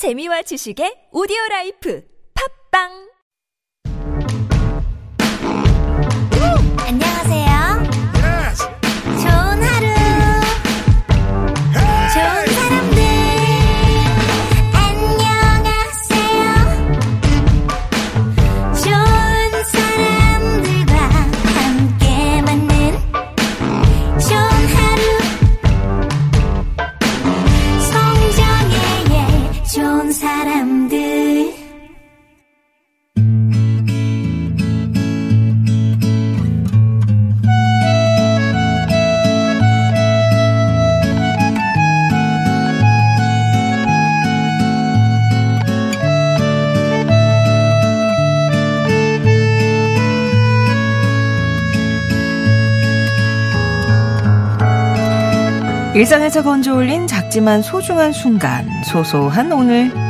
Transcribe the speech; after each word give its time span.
재미와 0.00 0.40
지식의 0.48 1.12
오디오 1.12 1.36
라이프. 1.50 2.00
팝빵 2.32 3.09
일상에서 55.94 56.44
건져 56.44 56.74
올린 56.74 57.08
작지만 57.08 57.62
소중한 57.62 58.12
순간, 58.12 58.64
소소한 58.84 59.50
오늘. 59.50 60.09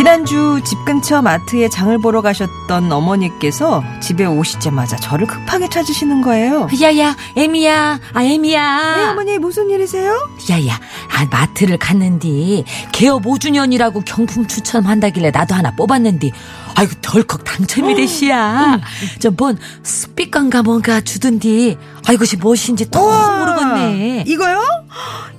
지난주 0.00 0.62
집 0.64 0.82
근처 0.86 1.20
마트에 1.20 1.68
장을 1.68 1.96
보러 1.98 2.22
가셨던 2.22 2.90
어머니께서 2.90 3.84
집에 4.00 4.24
오시자마자 4.24 4.96
저를 4.96 5.26
급하게 5.26 5.68
찾으시는 5.68 6.22
거예요. 6.22 6.68
야야, 6.80 7.14
애미야, 7.36 8.00
아 8.14 8.24
애미야. 8.24 8.96
네, 8.96 9.04
어머니 9.08 9.36
무슨 9.36 9.68
일이세요? 9.68 10.26
야야, 10.48 10.80
아 11.12 11.26
마트를 11.30 11.76
갔는디 11.76 12.64
개업 12.92 13.24
5주년이라고 13.24 14.02
경품 14.06 14.46
추첨한다길래 14.46 15.32
나도 15.32 15.54
하나 15.54 15.70
뽑았는디. 15.76 16.32
아이고 16.76 16.94
덜컥 17.02 17.44
당첨이 17.44 17.94
됐시야. 17.94 18.80
저뭔 19.18 19.58
스피커인가 19.82 20.62
뭔가 20.62 21.02
주던디. 21.02 21.76
아이고 22.08 22.24
시 22.24 22.38
무엇인지 22.38 22.90
또 22.90 23.00
모르겠네. 23.00 24.24
이거요? 24.26 24.62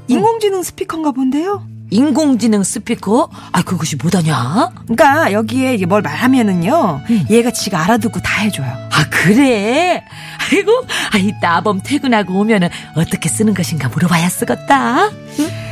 인공지능 0.07 0.61
스피커인가 0.61 1.13
본데요. 1.13 1.70
인공지능 1.91 2.63
스피커? 2.63 3.29
아 3.51 3.61
그것이 3.61 3.97
뭐다냐? 3.97 4.71
그러니까 4.87 5.31
여기에 5.33 5.75
이게 5.75 5.85
뭘 5.85 6.01
말하면은요, 6.01 7.01
얘가 7.29 7.51
지가 7.51 7.83
알아듣고 7.83 8.21
다 8.21 8.41
해줘요. 8.41 8.65
아 8.65 9.09
그래? 9.09 10.03
아이고, 10.51 10.71
아이 11.13 11.31
나범 11.41 11.81
퇴근하고 11.83 12.39
오면은 12.39 12.69
어떻게 12.95 13.29
쓰는 13.29 13.53
것인가 13.53 13.89
물어봐야 13.89 14.27
쓰겠다. 14.29 15.09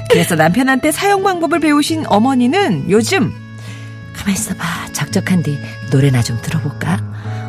그래서 0.10 0.36
남편한테 0.36 0.92
사용 0.92 1.24
방법을 1.24 1.60
배우신 1.60 2.06
어머니는 2.08 2.90
요즘 2.90 3.34
가만 4.16 4.34
있어봐. 4.34 4.64
적적한데 4.92 5.58
노래나 5.92 6.22
좀 6.22 6.38
들어볼까? 6.42 7.00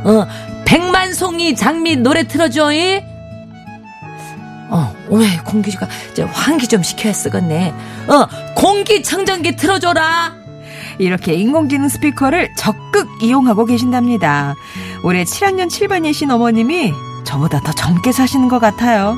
어, 0.04 0.26
백만송이 0.64 1.56
장미 1.56 1.96
노래 1.96 2.28
틀어줘. 2.28 2.72
이? 2.72 3.02
어, 4.70 4.94
오메 5.08 5.40
공기가 5.44 5.86
환기 6.32 6.68
좀 6.68 6.82
시켜야 6.82 7.12
쓰겠네. 7.12 7.74
어, 8.08 8.54
공기 8.54 9.02
청정기 9.02 9.56
틀어줘라. 9.56 10.34
이렇게 10.98 11.34
인공지능 11.34 11.88
스피커를 11.88 12.54
적극 12.56 13.08
이용하고 13.22 13.64
계신답니다. 13.64 14.54
올해 15.02 15.24
7학년 15.24 15.68
7반이신 15.68 16.30
어머님이 16.30 16.92
저보다 17.24 17.60
더 17.60 17.72
젊게 17.72 18.12
사시는 18.12 18.48
것 18.48 18.58
같아요. 18.58 19.16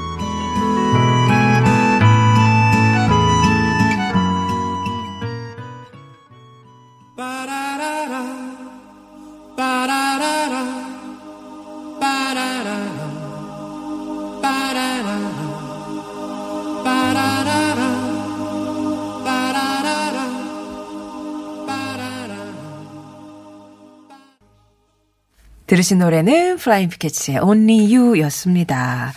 들으신 25.72 26.00
노래는 26.00 26.58
Flying 26.58 26.90
Pickets의 26.90 27.38
Only 27.38 27.96
You 27.96 28.20
였습니다. 28.24 29.14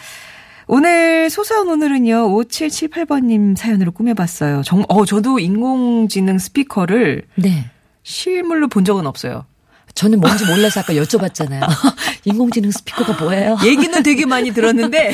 오늘 0.68 1.30
소소한 1.30 1.68
오늘은요, 1.68 2.30
5778번님 2.30 3.58
사연으로 3.58 3.92
꾸며봤어요. 3.92 4.62
정, 4.64 4.86
어, 4.88 5.04
저도 5.04 5.40
인공지능 5.40 6.40
스피커를 6.40 7.24
네. 7.36 7.70
실물로 8.04 8.70
본 8.70 8.86
적은 8.86 9.06
없어요. 9.06 9.44
저는 9.96 10.22
뭔지 10.22 10.46
몰라서 10.46 10.80
아까 10.80 10.94
여쭤봤잖아요. 10.94 11.68
인공지능 12.24 12.72
스피커가 12.72 13.22
뭐예요? 13.22 13.58
얘기는 13.66 14.02
되게 14.02 14.26
많이 14.26 14.54
들었는데, 14.54 15.12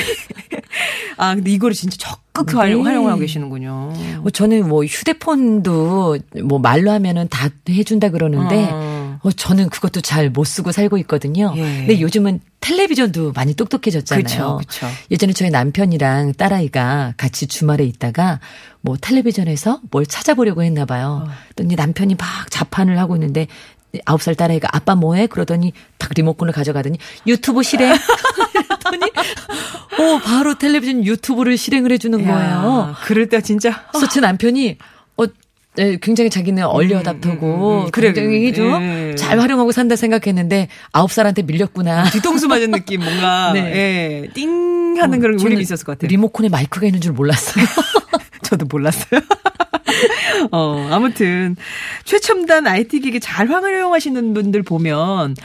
아, 1.18 1.34
근데 1.34 1.50
이거를 1.50 1.74
진짜 1.74 1.98
적극 1.98 2.52
네. 2.52 2.56
활용, 2.56 2.86
활용하고 2.86 3.20
계시는군요. 3.20 3.94
뭐 4.22 4.30
저는 4.30 4.70
뭐 4.70 4.86
휴대폰도 4.86 6.20
뭐 6.44 6.60
말로 6.60 6.92
하면은 6.92 7.28
다 7.30 7.50
해준다 7.68 8.10
그러는데 8.10 8.70
어. 8.72 8.91
어, 9.24 9.32
저는 9.32 9.70
그것도 9.70 10.02
잘 10.02 10.30
못 10.32 10.46
쓰고 10.46 10.72
살고 10.72 10.98
있거든요. 11.00 11.54
예. 11.58 11.62
근데 11.62 12.00
요즘은 12.02 12.40
텔레비전도 12.62 13.34
많이 13.34 13.54
똑똑해졌잖아요. 13.54 14.24
그쵸, 14.24 14.58
그쵸. 14.60 14.88
예전에 15.12 15.34
저희 15.34 15.50
남편이랑 15.50 16.34
딸아이가 16.34 17.14
같이 17.18 17.48
주말에 17.48 17.84
있다가 17.84 18.40
뭐 18.82 18.98
텔레비전에서 19.00 19.82
뭘 19.92 20.06
찾아보려고 20.06 20.64
했나 20.64 20.86
봐요. 20.86 21.26
어. 21.28 21.32
그랬더니 21.56 21.76
남편이 21.76 22.16
막 22.16 22.28
자판을 22.50 22.98
하고 23.00 23.16
있는데 23.16 23.48
아홉 24.06 24.22
살 24.22 24.36
딸아이가 24.36 24.70
아빠 24.72 24.96
뭐해? 24.96 25.28
그러더니 25.28 25.74
딱 25.98 26.12
리모컨을 26.16 26.54
가져가더니 26.54 26.98
유튜브 27.28 27.62
실행. 27.64 27.94
그랬더니 28.68 29.12
어 30.00 30.20
바로 30.24 30.58
텔레비전 30.58 31.06
유튜브를 31.06 31.58
실행을 31.58 31.92
해주는 31.92 32.24
거예요. 32.26 32.40
야, 32.40 32.96
그럴 33.04 33.28
때 33.28 33.42
진짜. 33.42 33.86
그래서 33.92 34.08
제 34.08 34.20
남편이 34.22 34.78
어 35.18 35.24
네, 35.76 35.98
굉장히 36.02 36.30
자기는 36.30 36.66
얼리어답터고 36.66 37.82
음, 37.82 37.86
음, 37.86 37.92
그래, 37.92 38.12
굉장히 38.12 38.54
좀 38.54 38.82
예. 38.82 39.16
잘 39.16 39.40
활용하고 39.40 39.72
산다 39.72 39.96
생각했는데 39.96 40.68
아홉 40.92 41.12
살한테 41.12 41.44
밀렸구나. 41.44 42.10
뒤통수 42.10 42.48
맞은 42.48 42.72
느낌, 42.72 43.00
뭔가. 43.02 43.52
네. 43.56 43.60
예, 43.60 44.28
띵 44.34 44.98
하는 45.00 45.20
그런 45.22 45.38
저는 45.38 45.52
울림이 45.52 45.62
있었을 45.62 45.86
것 45.86 45.94
같아요. 45.94 46.10
리모컨에 46.10 46.50
마이크가 46.50 46.86
있는 46.86 47.00
줄 47.00 47.14
몰랐어요. 47.14 47.66
저도 48.44 48.66
몰랐어요. 48.70 49.22
어, 50.52 50.88
아무튼, 50.92 51.56
최첨단 52.04 52.68
IT 52.68 53.00
기기 53.00 53.20
잘 53.20 53.48
활용하시는 53.50 54.34
분들 54.34 54.64
보면, 54.64 55.36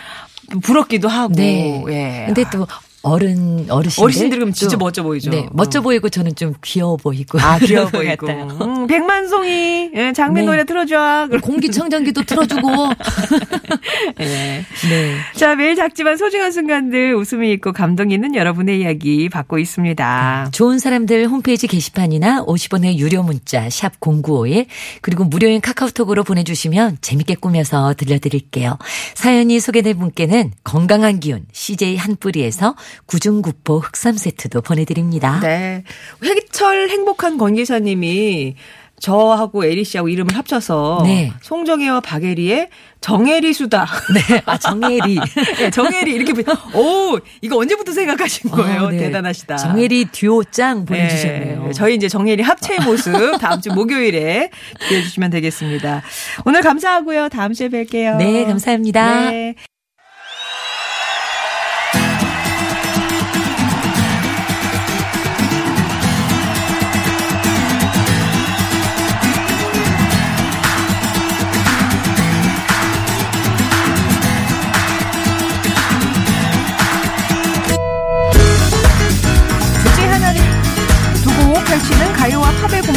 부럽기도 0.63 1.09
하고, 1.09 1.35
네. 1.35 1.85
예. 1.89 2.25
근데 2.27 2.45
또 2.51 2.67
어른 3.07 3.71
어르신들 3.71 4.03
어르신들 4.03 4.39
그럼 4.39 4.53
진짜 4.53 4.77
또, 4.77 4.85
멋져 4.85 5.05
보이죠. 5.05 5.31
네, 5.31 5.49
멋져 5.53 5.79
어. 5.79 5.83
보이고 5.83 6.09
저는 6.09 6.35
좀 6.35 6.55
귀여워 6.65 6.97
보이고. 6.97 7.39
아, 7.39 7.57
귀여워 7.61 7.87
보이고. 7.91 8.27
음, 8.27 8.89
백만송이, 8.89 9.91
예, 9.95 10.13
장미 10.13 10.41
네. 10.41 10.47
노래 10.47 10.65
틀어줘. 10.65 11.29
공기청정기도 11.41 12.25
틀어주고. 12.25 12.69
예. 14.21 14.65
네. 14.89 15.17
자, 15.37 15.55
매일 15.55 15.77
작지만 15.77 16.17
소중한 16.17 16.51
순간들 16.51 17.15
웃음이 17.15 17.53
있고 17.53 17.73
감동이 17.73 18.13
있는 18.13 18.35
여러분의 18.35 18.81
이야기 18.81 19.29
받고 19.29 19.61
있습니다. 19.61 20.49
좋은 20.51 20.81
사람들 20.81 21.29
홈페이지 21.29 21.69
게시판이나 21.69 22.45
50원의 22.45 22.97
유료 22.97 23.23
문자 23.23 23.71
샵 23.71 24.01
0951 24.01 24.67
그리고 25.01 25.23
무료인 25.23 25.61
카카오톡으로 25.61 26.25
보내주시면 26.25 26.99
재밌게 27.03 27.37
꾸며서 27.37 27.95
들려드릴게요. 27.95 28.79
사연이 29.15 29.61
소개된 29.61 29.97
분께는 29.97 30.51
건강한 30.65 31.21
기운 31.21 31.45
CJ 31.53 31.97
한 31.97 32.17
뿌리에서 32.17 32.75
구중구포 33.07 33.79
흑삼 33.81 34.17
세트도 34.17 34.63
보내드립니다. 34.63 35.41
네. 35.41 35.85
회기철 36.23 36.89
행복한 36.89 37.37
건기사님이 37.39 38.55
저하고 38.99 39.67
에리 39.67 39.85
씨하고 39.85 40.09
이름을 40.09 40.35
합쳐서 40.39 41.03
네. 41.05 41.31
송정혜와 41.43 42.01
박예리의 42.01 42.71
정혜리 43.03 43.53
수다. 43.53 43.87
네. 44.15 44.43
아, 44.47 44.57
정혜리. 44.57 45.19
네, 45.61 45.71
정혜리 45.71 46.13
이렇게 46.13 46.33
부- 46.33 46.51
오 46.75 47.19
이거 47.43 47.59
언제부터 47.59 47.93
생각하신 47.93 48.51
거예요? 48.51 48.85
어, 48.85 48.91
네. 48.91 48.97
대단하시다. 48.97 49.57
정혜리 49.57 50.07
듀오 50.13 50.45
짱 50.45 50.87
보내주셨네요. 50.87 51.65
네, 51.67 51.73
저희 51.75 51.95
이제 51.95 52.09
정혜리 52.09 52.43
합체의 52.43 52.81
모습 52.87 53.13
다음 53.39 53.61
주 53.61 53.71
목요일에 53.75 54.49
기대해 54.81 55.03
주시면 55.03 55.29
되겠습니다. 55.31 56.03
오늘 56.47 56.63
감사하고요. 56.63 57.29
다음 57.29 57.53
주에 57.53 57.69
뵐게요. 57.69 58.17
네, 58.17 58.45
감사합니다. 58.47 59.31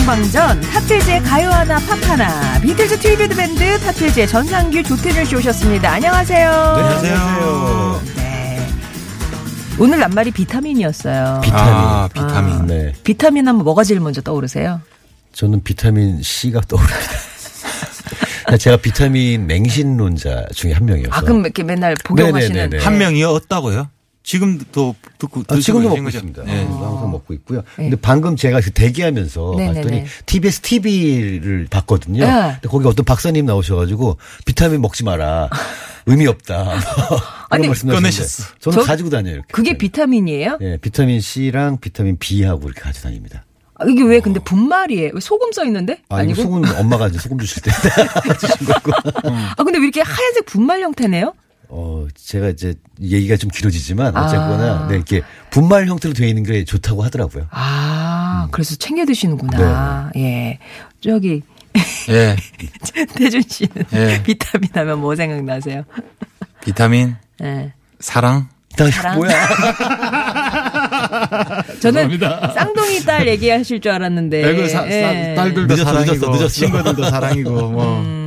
생방송 0.10 0.62
타틀즈의 0.62 1.22
가요 1.22 1.50
하나 1.52 1.78
팝 1.78 2.10
하나 2.10 2.60
비틀즈 2.62 2.98
tribute 2.98 3.36
밴드 3.36 3.80
타틀즈의 3.80 4.28
전상규 4.28 4.82
조태준 4.82 5.24
씨 5.26 5.36
오셨습니다. 5.36 5.92
안녕하세요. 5.92 6.50
안녕하세요. 6.52 8.02
네. 8.16 8.68
오늘 9.78 10.00
낱말이 10.00 10.32
비타민이었어요. 10.32 11.42
비타민. 11.44 11.74
아, 11.74 12.10
비타민. 12.12 12.56
아. 12.56 12.66
네. 12.66 12.94
비타민 13.04 13.48
하면 13.48 13.64
뭐가 13.64 13.84
제일 13.84 14.00
먼저 14.00 14.20
떠오르세요? 14.22 14.82
저는 15.34 15.64
비타민 15.64 16.24
C가 16.24 16.62
떠오릅니다. 16.62 18.58
제가 18.58 18.78
비타민 18.78 19.46
맹신론자 19.46 20.48
중에 20.56 20.74
한 20.74 20.86
명이어서. 20.88 21.16
아 21.16 21.22
그럼 21.22 21.42
이렇게 21.42 21.62
맨날 21.62 21.94
복용하시는 22.04 22.56
네네네네. 22.56 22.84
한 22.84 22.98
명이요? 22.98 23.30
없다고요? 23.30 23.90
지금도 24.30 24.96
듣고 25.18 25.44
아, 25.48 25.60
지금도 25.60 25.90
먹고 25.90 26.04
거죠? 26.04 26.18
있습니다. 26.20 26.44
네. 26.44 26.64
어, 26.66 26.92
항상 26.92 27.10
먹고 27.10 27.34
있고요. 27.34 27.64
근데 27.76 27.96
방금 27.96 28.36
제가 28.36 28.62
그 28.62 28.70
대기하면서 28.70 29.56
네네네. 29.58 29.81
봤더니 29.81 30.04
TBS 30.28 30.60
TV를 30.60 31.66
봤거든요. 31.72 32.24
네. 32.24 32.31
근데 32.54 32.68
거기 32.70 32.88
어떤 32.88 33.06
박사님 33.06 33.48
나오셔가지고 33.48 34.18
비타민 34.46 34.81
먹지 34.81 35.04
마라. 35.04 35.50
의미 36.06 36.28
없다. 36.28 36.76
아니, 37.50 37.68
꺼내셨어. 37.68 38.44
저는 38.60 38.80
저- 38.80 38.86
가지고 38.86 39.10
다녀요. 39.10 39.34
이렇게. 39.36 39.48
그게 39.52 39.78
비타민이에요? 39.80 40.60
예, 40.62 40.78
비타민 40.78 41.22
C랑 41.22 41.80
비타민 41.80 42.16
B하고 42.20 42.66
이렇게 42.68 42.81
가지고 42.81 43.06
다닙니다. 43.06 43.46
아, 43.80 43.86
이게 43.88 44.04
왜 44.04 44.20
근데 44.20 44.40
분말이에요? 44.42 45.12
왜 45.16 45.20
소금 45.20 45.54
써 45.54 45.66
있는데? 45.66 46.04
아, 46.10 46.18
아니고? 46.18 46.40
소금 46.44 46.64
엄마가 46.78 47.08
이제 47.08 47.18
소금 47.18 47.40
주실 47.40 47.64
때 47.64 47.72
주신 48.40 48.68
거고. 48.68 48.92
아 49.58 49.64
근데 49.64 49.80
왜 49.80 49.86
이렇게 49.86 50.02
하얀색 50.02 50.46
분말 50.46 50.81
형태네요? 50.81 51.34
어, 51.71 52.07
제가 52.16 52.50
이제 52.50 52.74
얘기가 53.00 53.38
좀 53.38 53.50
길어지지만 53.51 54.18
어쨌거나 54.18 54.86
아. 54.86 54.88
네, 54.88 54.95
이렇게 54.95 55.21
분말 55.51 55.86
형태로 55.86 56.16
되어 56.16 56.27
있는 56.27 56.42
게 56.44 56.63
좋다고 56.66 57.04
하더라고요. 57.04 57.45
아 57.51 58.45
음. 58.48 58.51
그래서 58.51 58.75
챙겨 58.75 59.04
네. 59.04 59.07
드시는구나. 59.07 60.12
예. 60.18 60.57
저기 61.01 61.42
예. 62.10 62.36
태준 63.16 63.42
씨는 63.48 63.71
예. 63.94 64.24
비타민 64.24 64.69
하면 64.74 65.00
뭐 65.00 65.16
생각나세요? 65.16 65.83
비타민, 66.63 67.16
예. 67.44 67.71
사랑. 68.00 68.50
나 68.75 68.89
사랑? 68.92 69.18
뭐야? 69.18 69.48
저는 71.81 72.18
쌍둥이 72.54 73.04
딸 73.04 73.27
얘기하실 73.27 73.81
줄 73.81 73.92
알았는데. 73.92 74.42
네, 74.42 74.56
그 74.56 74.69
사- 74.69 74.80
사- 74.81 74.88
예. 74.89 75.33
딸들도 75.36 75.75
늦었어, 75.75 75.92
사랑이고 75.92 76.13
늦었어, 76.13 76.30
늦었어. 76.31 76.48
친구들도 76.48 77.10
사랑이고 77.10 77.51
뭐 77.71 78.00
음. 78.00 78.19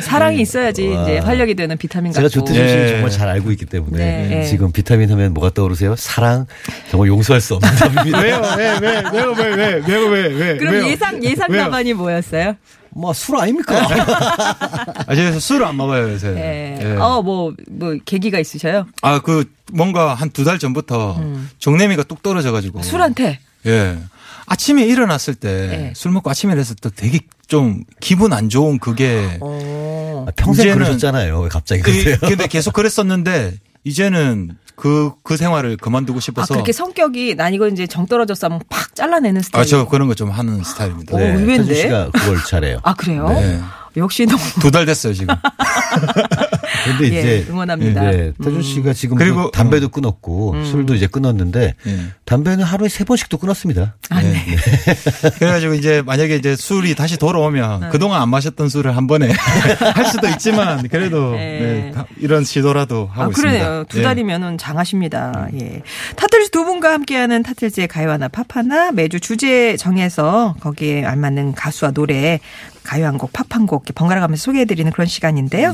사랑이 0.00 0.40
있어야지 0.40 0.84
이제 1.02 1.18
활력이 1.18 1.54
되는 1.54 1.76
비타민 1.76 2.12
제가 2.12 2.28
같고. 2.28 2.40
조태준 2.40 2.68
씨를 2.68 2.84
예. 2.84 2.88
정말 2.88 3.10
잘 3.10 3.28
알고 3.28 3.50
있기 3.52 3.66
때문에 3.66 3.98
네, 3.98 4.38
예. 4.40 4.44
지금 4.44 4.72
비타민 4.72 5.10
하면 5.10 5.32
뭐가 5.34 5.50
떠오르세요? 5.50 5.94
사랑 5.96 6.46
정말 6.90 7.08
용서할 7.08 7.40
수 7.40 7.54
없는 7.54 7.74
답입니다. 7.76 8.20
왜요? 8.20 8.42
왜? 8.56 8.78
왜? 8.80 9.02
왜요? 9.12 9.32
왜? 9.38 9.44
왜? 9.54 9.82
왜요? 9.86 10.06
왜? 10.08 10.20
왜? 10.28 10.56
그럼 10.56 10.74
왜요? 10.74 10.86
예상 10.88 11.22
예상 11.22 11.50
왜요? 11.50 11.64
답안이 11.64 11.92
뭐였어요? 11.94 12.56
뭐술 12.90 13.36
아닙니까? 13.38 13.74
아, 15.06 15.14
제가 15.14 15.38
술을 15.40 15.64
안 15.66 15.76
먹어요, 15.76 16.10
요새. 16.12 16.28
예. 16.28 16.78
예. 16.80 16.96
어, 16.96 17.22
뭐, 17.22 17.52
뭐, 17.68 17.96
계기가 18.04 18.38
있으셔요? 18.38 18.86
아, 19.02 19.20
그, 19.20 19.44
뭔가 19.72 20.14
한 20.14 20.30
두 20.30 20.44
달 20.44 20.58
전부터 20.60 21.20
정내미가 21.58 22.04
뚝 22.04 22.22
떨어져가지고. 22.22 22.78
음. 22.78 22.82
술한테? 22.82 23.40
예. 23.66 23.96
아침에 24.46 24.84
일어났을 24.84 25.34
때술 25.34 26.10
예. 26.10 26.12
먹고 26.12 26.30
아침에 26.30 26.52
일어났을 26.52 26.76
때 26.76 26.90
되게 26.94 27.20
좀 27.46 27.84
기분 28.00 28.32
안 28.32 28.48
좋은 28.48 28.78
그게. 28.78 29.38
어. 29.40 30.26
아, 30.28 30.32
평생 30.36 30.72
그러셨잖아요. 30.74 31.40
왜 31.40 31.48
갑자기 31.48 31.82
그-? 31.82 32.18
근데 32.20 32.46
계속 32.46 32.72
그랬었는데 32.72 33.54
이제는 33.84 34.56
그, 34.76 35.12
그 35.22 35.36
생활을 35.36 35.76
그만두고 35.76 36.18
아, 36.18 36.20
싶어서. 36.20 36.54
그렇게 36.54 36.72
성격이, 36.72 37.36
난 37.36 37.54
이거 37.54 37.68
이제 37.68 37.86
정 37.86 38.06
떨어졌어 38.06 38.46
하면 38.48 38.60
팍 38.68 38.94
잘라내는 38.94 39.42
스타일. 39.42 39.62
아, 39.62 39.64
저 39.66 39.86
그런 39.86 40.08
거 40.08 40.14
좀 40.14 40.30
하는 40.30 40.64
스타일입니다. 40.64 41.14
오, 41.14 41.18
네. 41.18 41.32
의외인데? 41.34 41.74
씨가 41.74 42.10
그걸 42.10 42.38
잘해요. 42.44 42.78
아, 42.82 42.94
그래요? 42.94 43.28
네. 43.28 43.60
역시 43.96 44.26
너무. 44.26 44.38
두 44.60 44.70
달 44.70 44.86
됐어요, 44.86 45.12
지금. 45.14 45.34
근데 46.84 47.04
예, 47.14 47.18
이제 47.38 47.46
응원합니다. 47.50 48.02
음. 48.02 48.10
네, 48.10 48.32
태준 48.42 48.62
씨가 48.62 48.92
지금 48.92 49.16
그리고- 49.16 49.40
뭐 49.42 49.50
담배도 49.50 49.88
끊었고 49.88 50.54
술도 50.64 50.94
이제 50.94 51.06
끊었는데 51.06 51.74
예. 51.86 51.98
담배는 52.26 52.64
하루에 52.64 52.88
세 52.88 53.04
번씩도 53.04 53.38
끊었습니다. 53.38 53.94
아, 54.10 54.20
네. 54.20 54.34
그래가지고 55.38 55.74
이제 55.74 56.02
만약에 56.04 56.36
이제 56.36 56.56
술이 56.56 56.94
다시 56.94 57.16
돌아오면 57.16 57.80
네. 57.80 57.88
그동안 57.90 58.20
안 58.20 58.28
마셨던 58.28 58.68
술을 58.68 58.96
한 58.96 59.06
번에 59.06 59.30
할 59.94 60.04
수도 60.06 60.28
있지만 60.28 60.86
그래도 60.88 61.32
네. 61.32 61.58
네, 61.60 61.92
다- 61.94 62.06
이런 62.18 62.44
시도라도 62.44 63.08
하고 63.10 63.22
아, 63.22 63.28
있습니다. 63.28 63.58
그러네요. 63.64 63.84
두 63.88 64.00
예. 64.00 64.02
달이면은 64.02 64.58
장하십니다. 64.58 65.48
예. 65.54 65.80
타틀즈 66.16 66.50
두 66.50 66.64
분과 66.64 66.92
함께하는 66.92 67.42
타틀즈의 67.42 67.88
가요 67.88 68.10
하나, 68.10 68.28
팝 68.28 68.46
하나 68.56 68.90
매주 68.92 69.20
주제 69.20 69.76
정해서 69.78 70.54
거기에 70.60 71.04
알맞는 71.04 71.54
가수와 71.54 71.92
노래, 71.92 72.40
가요 72.84 73.06
한 73.06 73.18
곡, 73.18 73.32
팝 73.32 73.46
한 73.54 73.66
곡 73.66 73.84
번갈아 73.94 74.20
가면서 74.20 74.42
소개해드리는 74.44 74.90
그런 74.92 75.06
시간인데요. 75.06 75.72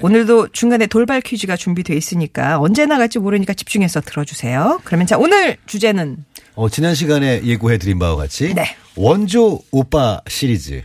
오늘도 0.00 0.48
중간에 0.48 0.86
돌발 0.86 1.20
퀴즈가 1.20 1.56
준비되어 1.56 1.96
있으니까 1.96 2.58
언제 2.60 2.86
나갈지 2.86 3.18
모르니까 3.18 3.54
집중해서 3.54 4.00
들어주세요. 4.00 4.80
그러면 4.84 5.06
자, 5.06 5.16
오늘 5.16 5.56
주제는 5.66 6.24
어, 6.54 6.68
지난 6.68 6.94
시간에 6.94 7.42
예고해드린 7.44 7.98
바와 7.98 8.16
같이 8.16 8.52
네. 8.54 8.76
원조 8.96 9.60
오빠 9.70 10.20
시리즈 10.28 10.82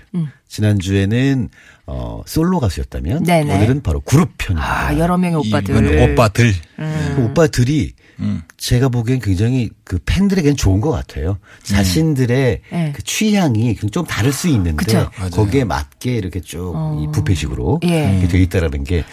지난주에는 0.48 1.50
어, 1.88 2.22
솔로 2.26 2.60
가수였다면 2.60 3.24
네네. 3.24 3.56
오늘은 3.56 3.84
바로 3.84 4.00
그룹 4.02 4.32
편입니다. 4.38 4.88
아, 4.88 4.98
여러 4.98 5.18
명의 5.18 5.38
오빠들. 5.38 6.12
오빠들. 6.12 6.54
그 6.78 7.26
오빠들이 7.26 7.94
음. 8.20 8.42
제가 8.58 8.90
보기엔 8.90 9.20
굉장히 9.20 9.70
그 9.84 10.00
팬들에겐 10.06 10.56
좋은 10.56 10.82
것 10.82 10.92
같아요. 10.92 11.38
자신들의 11.64 12.62
네. 12.72 12.94
그 12.96 13.04
취향이 13.04 13.76
좀 13.92 14.06
다를 14.06 14.32
수 14.32 14.48
있는데. 14.48 15.06
거기에 15.32 15.64
맞게 15.64 16.16
이렇게 16.16 16.42
쭉이 16.42 17.08
부패식으로 17.12 17.82
예. 17.86 18.12
이렇게 18.12 18.28
돼 18.28 18.42
있다라는 18.42 18.84
게 18.84 19.04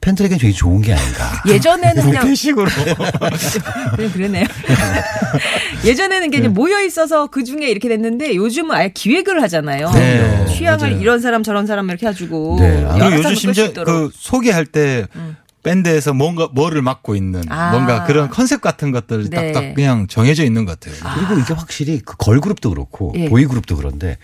팬들에겐 0.00 0.38
되게 0.38 0.52
좋은 0.52 0.80
게 0.80 0.92
아닌가. 0.94 1.42
예전에는 1.48 2.02
그냥 2.02 2.22
부패식으로. 2.22 2.66
그냥 3.96 4.12
그러네요. 4.12 4.46
예전에는 5.84 6.28
이게 6.28 6.38
이제 6.38 6.48
모여 6.48 6.82
있어서 6.82 7.26
그 7.28 7.44
중에 7.44 7.68
이렇게 7.68 7.88
됐는데 7.88 8.34
요즘은 8.34 8.74
아예 8.74 8.90
기획을 8.92 9.42
하잖아요. 9.42 9.90
네, 9.92 10.46
취향을 10.46 10.90
맞아요. 10.90 11.00
이런 11.00 11.20
사람 11.20 11.42
저런 11.42 11.66
사람 11.66 11.88
이렇게 11.88 12.06
해가지고 12.06 12.56
네. 12.60 12.86
그리고 12.92 13.16
요즘 13.16 13.34
심지어. 13.34 13.66
음. 13.66 13.84
그 13.84 14.10
소개할 14.14 14.66
때 14.66 15.06
밴드에서 15.66 16.14
뭔가 16.14 16.48
뭐를 16.52 16.80
맡고 16.80 17.16
있는 17.16 17.42
아. 17.48 17.72
뭔가 17.72 18.04
그런 18.04 18.30
컨셉 18.30 18.60
같은 18.60 18.92
것들 18.92 19.30
네. 19.30 19.52
딱딱 19.52 19.74
그냥 19.74 20.06
정해져 20.06 20.44
있는 20.44 20.64
것 20.64 20.78
같아요. 20.78 20.94
그리고 21.16 21.40
이게 21.40 21.54
확실히 21.54 22.00
그 22.00 22.16
걸그룹도 22.16 22.70
그렇고 22.70 23.12
예. 23.16 23.28
보이그룹도 23.28 23.74
그런데 23.76 24.16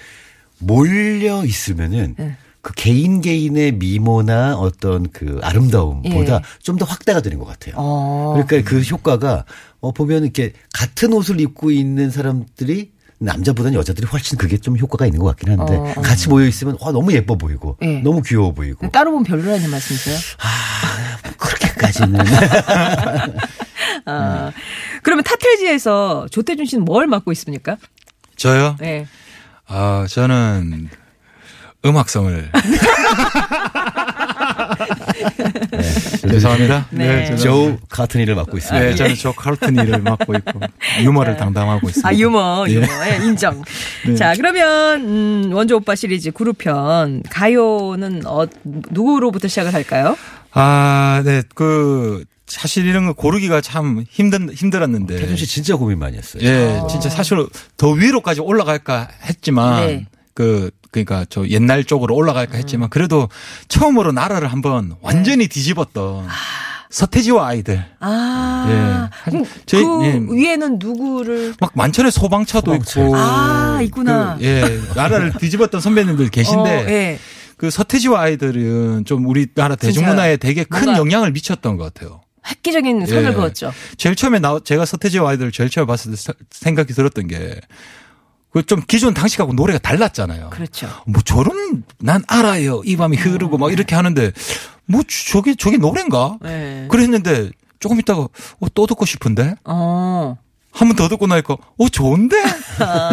몰려 0.59 1.45
있으면은 1.45 2.15
예. 2.21 2.37
그 2.61 2.73
개인 2.75 3.21
개인의 3.21 3.73
미모나 3.73 4.55
어떤 4.55 5.11
그 5.11 5.41
아름다움보다 5.43 6.35
예. 6.35 6.41
좀더 6.63 6.85
확대가 6.85 7.21
되는 7.21 7.41
것 7.41 7.45
같아요. 7.45 7.75
어. 7.77 8.35
그러니까 8.37 8.71
그 8.71 8.81
효과가 8.81 9.45
어 9.81 9.93
보면 9.93 10.23
이렇게 10.23 10.53
같은 10.73 11.13
옷을 11.13 11.41
입고 11.41 11.73
있는 11.73 12.11
사람들이 12.11 12.93
남자보다는 13.23 13.79
여자들이 13.79 14.07
훨씬 14.07 14.37
그게 14.37 14.59
좀 14.59 14.77
효과가 14.77 15.07
있는 15.07 15.21
것 15.21 15.27
같긴 15.27 15.51
한데 15.51 15.77
어, 15.77 15.95
어. 15.97 16.01
같이 16.03 16.29
모여 16.29 16.47
있으면 16.47 16.77
와 16.81 16.93
너무 16.93 17.13
예뻐 17.13 17.37
보이고 17.37 17.77
예. 17.83 18.01
너무 18.01 18.23
귀여워 18.23 18.53
보이고 18.53 18.89
따로 18.91 19.13
보면 19.13 19.25
별로라는 19.25 19.71
말씀이세요? 19.71 20.17
그 20.17 20.92
렇게까지는 21.83 22.21
아. 24.07 24.51
그러면 25.03 25.25
타틀즈에서 25.25 26.29
조태준 26.31 26.67
씨는 26.67 26.85
뭘 26.85 27.07
맡고 27.07 27.33
있습니까? 27.33 27.77
저요? 28.37 28.77
네. 28.81 29.07
아 29.67 30.07
저는 30.09 30.89
음악성을 31.85 32.51
죄송합니다. 36.21 36.87
네. 36.91 37.31
저는- 37.31 37.39
조 37.43 37.79
카트니를 37.89 38.35
맡고 38.37 38.57
있습니다. 38.57 38.87
네, 38.87 38.95
저는 38.95 39.15
조 39.17 39.33
카르트니를 39.33 39.99
맡고 40.01 40.35
있고 40.35 40.61
유머를 41.01 41.37
담당하고 41.37 41.89
있습니다. 41.89 42.09
아 42.09 42.15
유머 42.15 42.65
예. 42.69 42.73
유머 42.75 42.87
예, 42.87 43.17
인정. 43.25 43.63
자 44.17 44.35
그러면 44.37 45.01
음, 45.03 45.51
원조 45.53 45.77
오빠 45.77 45.95
시리즈 45.95 46.31
그룹편 46.31 47.23
가요는 47.29 48.23
어, 48.27 48.47
누구로부터 48.65 49.49
시작을 49.49 49.75
할까요? 49.75 50.17
아, 50.55 51.23
네, 51.25 51.43
그 51.55 52.25
사실 52.47 52.87
이런 52.87 53.07
거 53.07 53.13
고르기가 53.15 53.61
참 53.61 54.05
힘든 54.11 54.53
힘들었는데. 54.53 55.17
태준 55.17 55.37
씨 55.37 55.47
진짜 55.47 55.77
고민 55.77 55.99
많이 55.99 56.17
했어요. 56.19 56.43
예, 56.45 56.81
진짜 56.91 57.09
사실 57.09 57.47
더 57.77 57.91
위로까지 57.91 58.41
올라갈까 58.41 59.09
했지만 59.25 59.87
네. 59.87 60.07
그 60.35 60.71
그러니까 60.91 61.25
저 61.31 61.47
옛날 61.49 61.85
쪽으로 61.85 62.15
올라갈까 62.15 62.57
했지만 62.59 62.91
그래도 62.91 63.29
처음으로 63.69 64.13
나라를 64.13 64.49
한번 64.53 64.97
완전히 65.01 65.49
뒤집었던 65.49 66.27
서태지와 66.91 67.47
아이들 67.49 67.83
아, 68.01 69.09
예. 69.25 69.31
그럼 69.31 69.47
저희- 69.65 69.83
그 69.83 70.05
예. 70.05 70.21
위에는 70.31 70.77
누구를? 70.79 71.55
막 71.59 71.71
만천의 71.75 72.13
소방차도 72.13 72.73
소방차. 72.85 73.01
있고 73.01 73.17
아, 73.17 73.81
있구나. 73.83 74.37
그, 74.39 74.45
예, 74.45 74.79
나라를 74.95 75.33
뒤집었던 75.39 75.81
선배님들 75.81 76.29
계신데 76.29 76.61
어, 76.71 76.91
예. 76.91 77.19
그 77.63 77.71
서태지와 77.71 78.23
아이들은 78.23 79.05
좀 79.05 79.25
우리나라 79.25 79.77
대중문화에 79.77 80.37
되게 80.39 80.65
큰 80.65 80.97
영향을 80.97 81.31
미쳤던 81.31 81.77
것 81.77 81.95
같아요. 81.95 82.21
획기적인 82.45 83.07
손을 83.07 83.31
예. 83.31 83.33
그었죠. 83.33 83.73
제일 83.97 84.17
처음에 84.17 84.41
나 84.41 84.59
제가 84.59 84.85
서태지와 84.85 85.31
아이들을 85.31 85.53
제일 85.53 85.71
처음에 85.71 85.87
봤을 85.87 86.11
때 86.11 86.17
사- 86.17 86.33
생각이 86.51 86.93
들었던 86.93 87.29
게 87.29 87.61
그좀 88.51 88.83
기존 88.89 89.15
당시하고 89.15 89.53
노래가 89.53 89.79
달랐잖아요. 89.79 90.51
그렇죠. 90.51 90.89
뭐 91.07 91.23
저런 91.23 91.85
난 92.01 92.25
알아요. 92.27 92.83
이 92.85 92.97
밤이 92.97 93.17
흐르고 93.17 93.59
막 93.59 93.71
이렇게 93.73 93.95
하는데 93.95 94.33
뭐 94.87 95.03
저게 95.31 95.55
저게 95.55 95.77
노래인가? 95.77 96.39
네. 96.43 96.89
그랬는데 96.91 97.53
조금 97.79 98.01
있다가 98.01 98.23
어, 98.23 98.67
또 98.75 98.89
듣고 98.89 99.07
싶은데 99.07 99.55
어. 99.67 100.37
한 100.73 100.89
번 100.89 100.97
더 100.97 101.09
듣고 101.09 101.27
나니까 101.27 101.55
어 101.79 101.89
좋은데? 101.89 102.37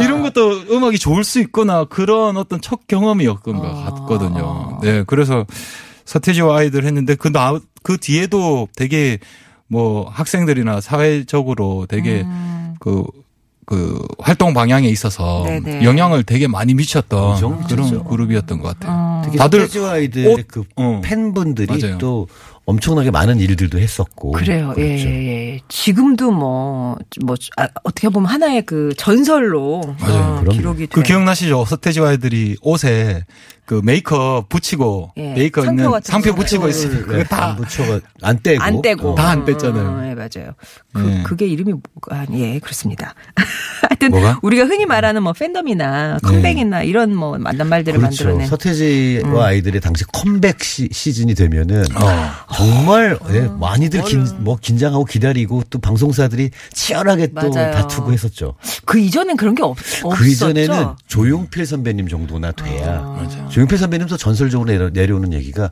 이런 0.04 0.22
것도 0.24 0.62
음악이 0.72 0.98
좋을 0.98 1.24
수 1.24 1.40
있구나 1.40 1.84
그런 1.86 2.38
어떤 2.38 2.62
첫 2.62 2.88
경험이었던 2.88 3.56
것 3.58 3.84
같거든요. 3.86 4.80
네, 4.82 5.04
그래서 5.06 5.46
서태지와 6.06 6.58
아이들 6.60 6.86
했는데 6.86 7.16
그 7.16 7.30
나 7.32 7.60
그 7.84 7.98
뒤에도 7.98 8.68
되게 8.76 9.20
뭐 9.68 10.10
학생들이나 10.10 10.82
사회적으로 10.82 11.86
되게 11.88 12.26
그 12.80 13.04
그 13.70 14.04
활동 14.18 14.56
방향에 14.56 14.88
있어서 14.90 15.44
네네. 15.46 15.84
영향을 15.84 16.24
되게 16.24 16.48
많이 16.48 16.74
미쳤던 16.74 17.20
엄청 17.34 17.62
그런 17.68 17.86
미쳤죠. 17.86 18.04
그룹이었던 18.06 18.60
것 18.62 18.80
같아요. 18.80 19.22
특히 19.24 19.38
다들 19.38 19.60
옷- 19.62 20.48
그 20.48 20.64
어. 20.76 21.02
팬분들이 21.04 21.68
맞아요. 21.80 22.00
또 22.00 22.28
엄청나게 22.66 23.12
많은 23.12 23.40
일들도 23.40 23.78
했었고 23.78 24.32
그래요. 24.32 24.74
예, 24.78 24.82
그렇죠. 24.88 25.08
예, 25.08 25.28
예. 25.54 25.60
지금도 25.70 26.32
뭐, 26.32 26.98
뭐, 27.24 27.36
아, 27.58 27.68
어떻게 27.84 28.10
보면 28.10 28.28
하나의 28.28 28.64
그 28.66 28.92
전설로 28.98 29.82
맞아요. 30.00 30.44
어. 30.48 30.50
기록이 30.50 30.88
그 30.88 31.02
돼. 31.04 31.08
기억나시죠? 31.08 31.66
서태지와 31.66 32.10
아이들이 32.10 32.56
옷에 32.64 33.24
그 33.70 33.82
메이크업 33.84 34.50
붙이고 34.50 35.12
예, 35.18 35.34
메이크업 35.36 35.66
상표 35.68 35.82
있는 35.84 35.92
같은 35.92 36.12
상표 36.12 36.32
거. 36.32 36.38
붙이고 36.38 36.68
있으면 36.70 37.02
그거 37.04 37.18
네, 37.18 37.24
다안 37.24 37.56
붙여가 37.56 38.00
안 38.24 38.40
떼고 38.42 38.64
안 38.64 38.82
떼고. 38.82 39.12
어. 39.12 39.16
다안 39.16 39.46
뺐잖아요. 39.46 39.88
어, 39.88 40.10
예, 40.10 40.16
맞아요. 40.16 40.54
그, 40.92 41.02
네. 41.02 41.22
그게 41.22 41.46
이름이 41.46 41.74
뭐가, 41.74 42.26
예, 42.34 42.58
그렇습니다. 42.58 43.14
하여튼, 43.88 44.10
뭐가? 44.10 44.40
우리가 44.42 44.66
흔히 44.66 44.88
말하는 44.88 45.22
뭐 45.22 45.34
팬덤이나 45.34 46.18
컴백이나 46.24 46.82
이런 46.82 47.16
뭐 47.16 47.38
만난 47.38 47.70
말들을 47.70 48.00
그렇죠. 48.00 48.24
만들어낸. 48.24 48.48
서태지와 48.48 49.46
아이들의 49.46 49.80
당시 49.82 50.04
컴백 50.06 50.64
시, 50.64 50.90
시즌이 50.92 51.36
되면은 51.36 51.84
어. 51.96 52.56
정말 52.56 53.20
예, 53.30 53.42
많이들 53.60 54.02
긴, 54.06 54.26
뭐 54.40 54.58
긴장하고 54.60 55.06
기다리고 55.06 55.62
또 55.70 55.78
방송사들이 55.78 56.50
치열하게 56.74 57.28
또 57.40 57.50
맞아요. 57.52 57.72
다투고 57.74 58.14
했었죠. 58.14 58.56
그 58.86 58.98
이전엔 58.98 59.38
그런 59.38 59.54
게 59.54 59.62
없, 59.62 59.78
없었죠. 59.78 60.10
그 60.10 60.28
이전에는 60.28 60.88
조용필 61.06 61.68
선배님 61.68 62.08
정도나 62.08 62.52
돼야 62.54 63.00
아. 63.04 63.48
조용필 63.60 63.78
선배님도 63.78 64.16
전설적으로 64.16 64.72
내려, 64.72 64.90
내려오는 64.90 65.34
얘기가 65.34 65.72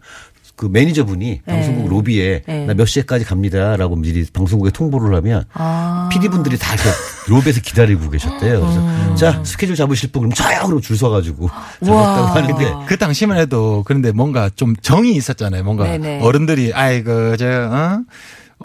그 0.57 0.65
매니저분이 0.65 1.43
방송국 1.45 1.87
로비에 1.87 2.41
네. 2.45 2.65
나몇 2.65 2.87
시에까지 2.87 3.23
갑니다라고 3.23 3.95
미리 3.95 4.25
방송국에 4.25 4.71
통보를 4.71 5.15
하면 5.17 5.45
아. 5.53 6.09
PD분들이 6.11 6.57
다 6.57 6.73
이렇게 6.73 6.89
로비에서 7.27 7.61
기다리고 7.61 8.09
계셨대요. 8.09 8.59
그래서 8.59 8.79
음. 8.79 9.15
자 9.15 9.41
스케줄 9.45 9.75
잡으실 9.75 10.11
분 10.11 10.23
그럼 10.23 10.33
저요 10.33 10.63
그러고 10.65 10.81
줄 10.81 10.97
서가지고 10.97 11.49
잡았다고 11.85 12.27
하는데 12.27 12.73
그 12.87 12.97
당시만 12.97 13.37
해도 13.37 13.83
그런데 13.85 14.11
뭔가 14.11 14.49
좀 14.53 14.75
정이 14.75 15.15
있었잖아요. 15.15 15.63
뭔가 15.63 15.85
네네. 15.85 16.21
어른들이 16.21 16.73
아이고 16.73 17.37
저 17.37 17.45
어? 17.45 18.01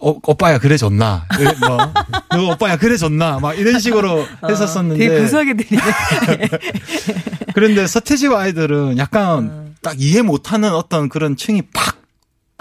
오, 0.01 0.19
오빠야 0.27 0.59
그래 0.59 0.77
줬나? 0.77 1.27
이래, 1.39 1.55
뭐, 1.67 1.93
너 2.31 2.53
오빠야 2.53 2.77
그래 2.77 2.97
줬나? 2.97 3.39
막 3.41 3.59
이런 3.59 3.79
식으로 3.79 4.27
했었었는데. 4.49 5.05
어, 5.05 5.09
되게 5.09 5.21
구수하게 5.21 5.55
들리네. 5.55 5.83
그런데 7.55 7.87
서태지와 7.87 8.41
아이들은 8.41 8.99
약간 8.99 9.75
딱 9.83 10.01
이해 10.01 10.23
못하는 10.23 10.73
어떤 10.73 11.09
그런 11.09 11.37
층이 11.37 11.63
팍 11.75 12.03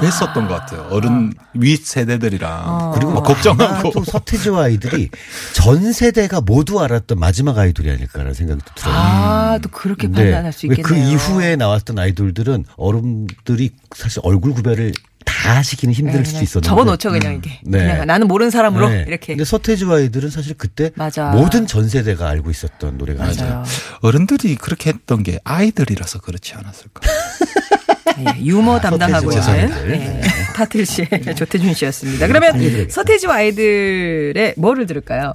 했었던 0.02 0.48
것 0.48 0.56
같아요. 0.56 0.88
어른 0.90 1.32
윗 1.54 1.86
세대들이랑 1.86 2.92
그리고 2.96 3.12
뭐 3.12 3.24
걱정하고 3.24 3.92
또 3.92 4.04
서태지와 4.04 4.64
아이들이 4.64 5.10
전 5.54 5.94
세대가 5.94 6.42
모두 6.42 6.80
알았던 6.80 7.20
마지막 7.20 7.58
아이돌이 7.58 7.90
아닐까라는 7.90 8.34
생각이 8.34 8.62
또 8.66 8.74
들어요. 8.76 8.96
아, 8.96 9.60
또 9.62 9.70
그렇게 9.70 10.08
네. 10.08 10.14
판단할 10.24 10.54
수 10.54 10.66
있겠네요. 10.66 10.84
그 10.84 10.96
이후에 10.96 11.56
나왔던 11.56 12.00
아이돌들은 12.00 12.66
어른들이 12.78 13.72
사실 13.96 14.22
얼굴 14.24 14.54
구별을 14.54 14.92
다 15.26 15.58
하시기는 15.58 15.94
힘들 15.94 16.20
네, 16.20 16.24
수도 16.24 16.44
있었는데. 16.44 16.68
접어놓죠, 16.68 17.12
그냥 17.12 17.36
이게. 17.36 17.60
네. 17.64 17.80
그냥 17.80 18.08
나는 18.08 18.28
모르는 18.28 18.50
사람으로 18.52 18.90
네. 18.90 19.06
이렇게. 19.08 19.34
근데 19.34 19.44
서태지와 19.46 19.98
아이들은 19.98 20.30
사실 20.30 20.56
그때 20.58 20.92
맞아. 20.96 21.30
모든 21.32 21.68
전 21.68 21.88
세대가 21.90 22.28
알고 22.30 22.50
있었던 22.52 22.98
노래가 22.98 23.24
아니죠. 23.26 23.44
맞아요. 23.44 23.64
어른들이 24.02 24.56
그렇게 24.56 24.90
했던 24.92 25.24
게 25.24 25.40
아이들이라서 25.44 26.20
그렇지 26.20 26.54
않았을까. 26.56 27.02
예, 28.20 28.44
유머 28.44 28.80
담당하고 28.80 29.32
서태지와 29.32 29.58
있는. 29.58 29.92
예, 29.92 30.22
타틀 30.56 30.86
씨, 30.86 31.06
조태준 31.36 31.74
씨였습니다. 31.74 32.28
그러면 32.28 32.90
서태지와 32.90 33.36
아이들의 33.36 34.56
뭐를 34.58 34.86
들을까요? 34.86 35.34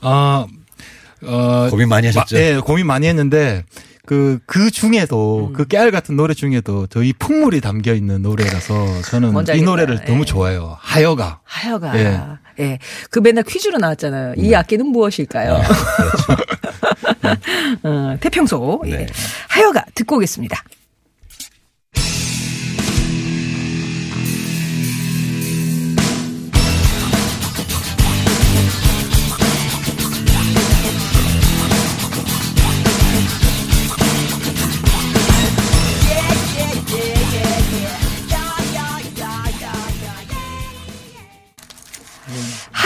아, 0.00 0.46
어, 1.22 1.68
고민 1.70 1.88
많이 1.88 2.06
하셨죠? 2.08 2.34
마- 2.34 2.40
네, 2.40 2.58
고민 2.58 2.86
많이 2.86 3.06
했는데 3.06 3.64
그, 4.06 4.38
그 4.46 4.70
중에도 4.70 5.50
그 5.54 5.66
깨알 5.66 5.90
같은 5.90 6.16
노래 6.16 6.32
중에도 6.34 6.86
저희 6.86 7.12
풍물이 7.12 7.60
담겨 7.60 7.92
있는 7.92 8.22
노래라서 8.22 9.02
저는 9.02 9.34
이. 9.56 9.62
노래를 9.62 10.00
예. 10.02 10.04
너무 10.04 10.24
좋아해요. 10.24 10.76
하여가. 10.80 11.40
하여가. 11.44 11.98
예. 11.98 12.20
예. 12.60 12.78
그 13.10 13.18
맨날 13.18 13.44
퀴즈로 13.44 13.78
나왔잖아요. 13.78 14.34
이 14.36 14.54
악기는 14.54 14.86
무엇일까요? 14.86 15.60
어, 17.82 18.16
태평소. 18.20 18.82
예. 18.86 18.96
네. 18.96 19.06
하여가 19.48 19.84
듣고 19.94 20.16
오겠습니다. 20.16 20.62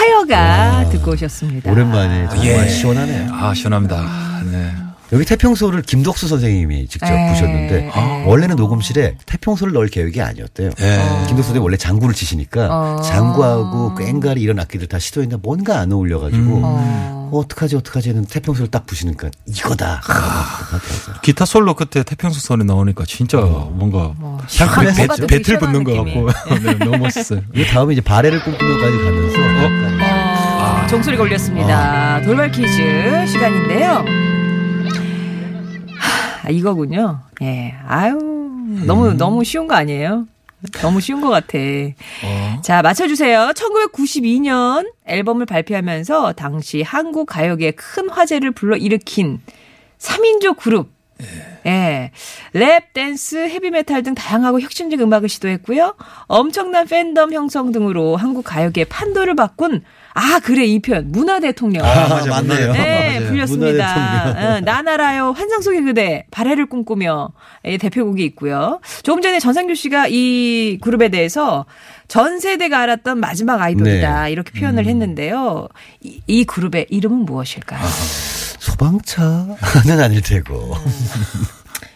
하여가 0.01 0.89
듣고 0.89 1.11
오셨습니다. 1.11 1.71
오랜만에 1.71 2.27
정말 2.29 2.65
예. 2.65 2.69
시원하네요. 2.69 3.33
아, 3.33 3.53
시원합니다. 3.53 4.41
네. 4.51 4.73
여기 5.13 5.25
태평소를 5.25 5.81
김덕수 5.81 6.27
선생님이 6.27 6.87
직접 6.87 7.07
에. 7.11 7.29
부셨는데 7.29 7.91
원래는 8.25 8.55
녹음실에 8.55 9.17
태평소를 9.25 9.73
넣을 9.73 9.87
계획이 9.87 10.21
아니었대요. 10.21 10.69
예. 10.79 10.97
김덕수 11.27 11.43
선생님 11.49 11.63
원래 11.63 11.75
장구를 11.77 12.15
치시니까 12.15 12.67
어. 12.71 13.01
장구하고 13.01 13.95
꽹가리 13.95 14.41
이런 14.41 14.59
악기들 14.59 14.87
다 14.87 14.99
시도했는데 14.99 15.41
뭔가 15.43 15.79
안 15.79 15.91
어울려가지고 15.91 16.61
어. 16.63 17.29
어떡하지 17.33 17.77
어떡하지 17.77 18.09
했는데 18.09 18.27
태평소를 18.33 18.69
딱 18.71 18.85
부시니까 18.85 19.29
이거다. 19.47 20.01
하더라고요. 20.03 21.15
기타 21.21 21.45
솔로 21.45 21.73
그때 21.75 22.03
태평소 22.03 22.39
소리 22.39 22.63
나오니까 22.65 23.05
진짜 23.05 23.37
뭔가 23.39 24.13
시원하게 24.47 24.87
배, 24.93 25.05
뭔가 25.07 25.15
배틀 25.27 25.41
되게 25.43 25.57
붙는 25.59 25.83
것 25.83 25.93
같고 25.93 26.29
네, 26.63 26.73
너무 26.85 26.97
멋있어요. 26.97 27.41
이 27.53 27.65
다음에 27.65 27.93
이제 27.93 28.01
바레를 28.01 28.43
꿈꾸며까지 28.43 28.97
가면서 28.97 29.37
어, 30.59 30.87
종소리가 30.87 31.23
울렸습니다. 31.23 32.21
돌발 32.23 32.51
퀴즈 32.51 33.25
시간인데요. 33.27 34.03
하, 36.41 36.49
이거군요. 36.49 37.19
예. 37.41 37.75
아유, 37.85 38.17
너무, 38.85 39.13
너무 39.13 39.43
쉬운 39.43 39.67
거 39.67 39.75
아니에요? 39.75 40.25
너무 40.81 40.99
쉬운 41.01 41.21
것 41.21 41.29
같아. 41.29 41.57
자, 42.61 42.81
맞춰주세요. 42.81 43.51
1992년 43.55 44.91
앨범을 45.05 45.45
발표하면서 45.45 46.33
당시 46.33 46.81
한국 46.81 47.25
가요계에 47.25 47.71
큰 47.71 48.09
화제를 48.09 48.51
불러일으킨 48.51 49.39
3인조 49.99 50.57
그룹. 50.57 50.91
예. 51.67 52.11
랩, 52.53 52.93
댄스, 52.93 53.35
헤비메탈 53.49 54.01
등 54.03 54.15
다양하고 54.15 54.59
혁신적 54.61 55.01
음악을 55.01 55.29
시도했고요. 55.29 55.95
엄청난 56.25 56.87
팬덤 56.87 57.33
형성 57.33 57.71
등으로 57.71 58.15
한국 58.15 58.43
가요계의 58.43 58.85
판도를 58.85 59.35
바꾼 59.35 59.83
아, 60.13 60.39
그래, 60.43 60.65
이 60.65 60.81
표현. 60.81 61.11
문화 61.11 61.39
대통령. 61.39 61.85
아, 61.85 62.07
맞아요. 62.07 62.25
맞네요. 62.25 62.71
네, 62.73 63.19
맞아요. 63.19 63.27
불렸습니다. 63.29 63.95
문화대통령. 63.95 64.53
어, 64.53 64.59
나나라요, 64.61 65.31
환상 65.31 65.61
속의 65.61 65.83
그대, 65.83 66.25
발해를 66.31 66.67
꿈꾸며 66.67 67.29
의 67.63 67.77
대표곡이 67.77 68.23
있고요. 68.25 68.79
조금 69.03 69.21
전에 69.21 69.39
전상규 69.39 69.75
씨가 69.75 70.07
이 70.09 70.79
그룹에 70.81 71.09
대해서 71.09 71.65
전 72.07 72.39
세대가 72.39 72.79
알았던 72.81 73.19
마지막 73.19 73.61
아이돌이다 73.61 74.23
네. 74.23 74.31
이렇게 74.31 74.59
표현을 74.59 74.85
했는데요. 74.85 75.67
이, 76.01 76.21
이 76.27 76.43
그룹의 76.43 76.87
이름은 76.89 77.19
무엇일까요? 77.19 77.81
소방차는 78.59 80.01
아닐 80.03 80.21
테고 80.21 80.75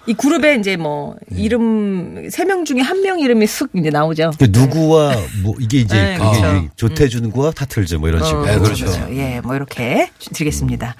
이 0.08 0.14
그룹에 0.14 0.56
이제 0.56 0.78
뭐 0.78 1.16
이름 1.36 2.30
세 2.30 2.46
명 2.46 2.64
중에 2.66 2.80
한 2.82 3.02
명 3.02 3.20
이름이 3.20 3.46
쓱 3.46 3.70
이제 3.76 3.90
나오죠. 3.90 4.32
그 4.40 4.48
누구와 4.52 5.16
뭐 5.44 5.56
이게 5.60 5.80
이제 5.80 5.96
네, 5.96 6.18
그게 6.18 6.40
그렇죠. 6.40 6.58
이제 6.58 6.70
조태준과 6.76 7.52
타틀즈 7.52 7.96
뭐 7.96 8.10
이런 8.10 8.24
식으로 8.24 8.46
네, 8.46 8.58
그렇죠. 8.60 8.86
예, 9.12 9.42
뭐 9.42 9.56
이렇게 9.56 10.10
드리겠습니다. 10.34 10.96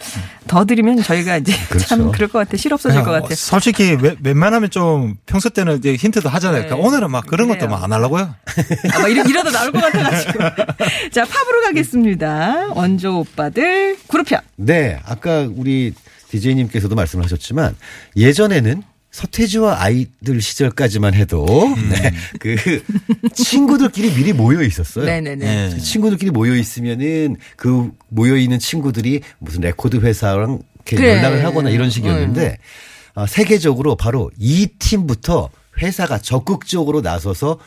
더 0.48 0.66
드리면 0.66 1.04
저희가 1.04 1.38
이제 1.38 1.54
참 1.88 2.00
그렇죠. 2.00 2.12
그럴 2.12 2.30
것 2.30 2.40
같아. 2.40 2.58
실 2.58 2.74
없어질 2.74 3.00
것 3.02 3.06
그냥 3.06 3.22
같아. 3.24 3.36
솔직히 3.36 3.92
웬- 4.00 4.18
웬만하면 4.24 4.70
좀 4.72 5.16
평소 5.26 5.50
때는 5.50 5.78
이제 5.78 5.96
힌트도 5.96 6.28
하잖아요. 6.30 6.62
네. 6.64 6.68
그러니까 6.68 6.88
오늘은 6.88 7.12
막 7.12 7.26
그런 7.28 7.48
것도 7.48 7.60
그래요. 7.60 7.72
막안 7.72 7.94
하려고요. 7.94 8.34
아마 8.94 9.08
이러, 9.08 9.24
이러다 9.24 9.52
나올 9.52 9.72
것 9.72 9.82
같아가지고. 9.82 10.40
자, 11.12 11.26
팝으로 11.26 11.62
가겠습니다. 11.66 12.70
원조 12.74 13.20
오빠들 13.20 13.98
그룹편. 14.08 14.42
네, 14.58 15.00
아까 15.06 15.48
우리 15.56 15.94
DJ님께서도 16.30 16.96
말씀을 16.96 17.24
하셨지만 17.26 17.76
예전에는 18.18 18.84
서태지와 19.16 19.82
아이들 19.82 20.42
시절까지만 20.42 21.14
해도 21.14 21.46
네, 21.90 22.14
그 22.38 22.58
친구들끼리 23.34 24.14
미리 24.14 24.34
모여 24.34 24.62
있었어요. 24.62 25.06
네네네. 25.06 25.70
네. 25.70 25.78
친구들끼리 25.78 26.32
모여 26.32 26.54
있으면은 26.54 27.38
그 27.56 27.92
모여 28.10 28.36
있는 28.36 28.60
친구들이 28.60 29.22
무슨 29.40 29.62
레코드 29.62 30.02
회사랑 30.02 30.60
이렇게 30.76 30.98
그래. 30.98 31.16
연락을 31.16 31.46
하거나 31.46 31.70
이런 31.70 31.90
식이었는데 31.90 32.58
아, 33.14 33.26
세계적으로 33.26 33.96
바로 33.96 34.32
이 34.38 34.68
팀부터 34.80 35.50
회사가 35.82 36.18
적극적으로 36.18 37.00
나서서 37.00 37.60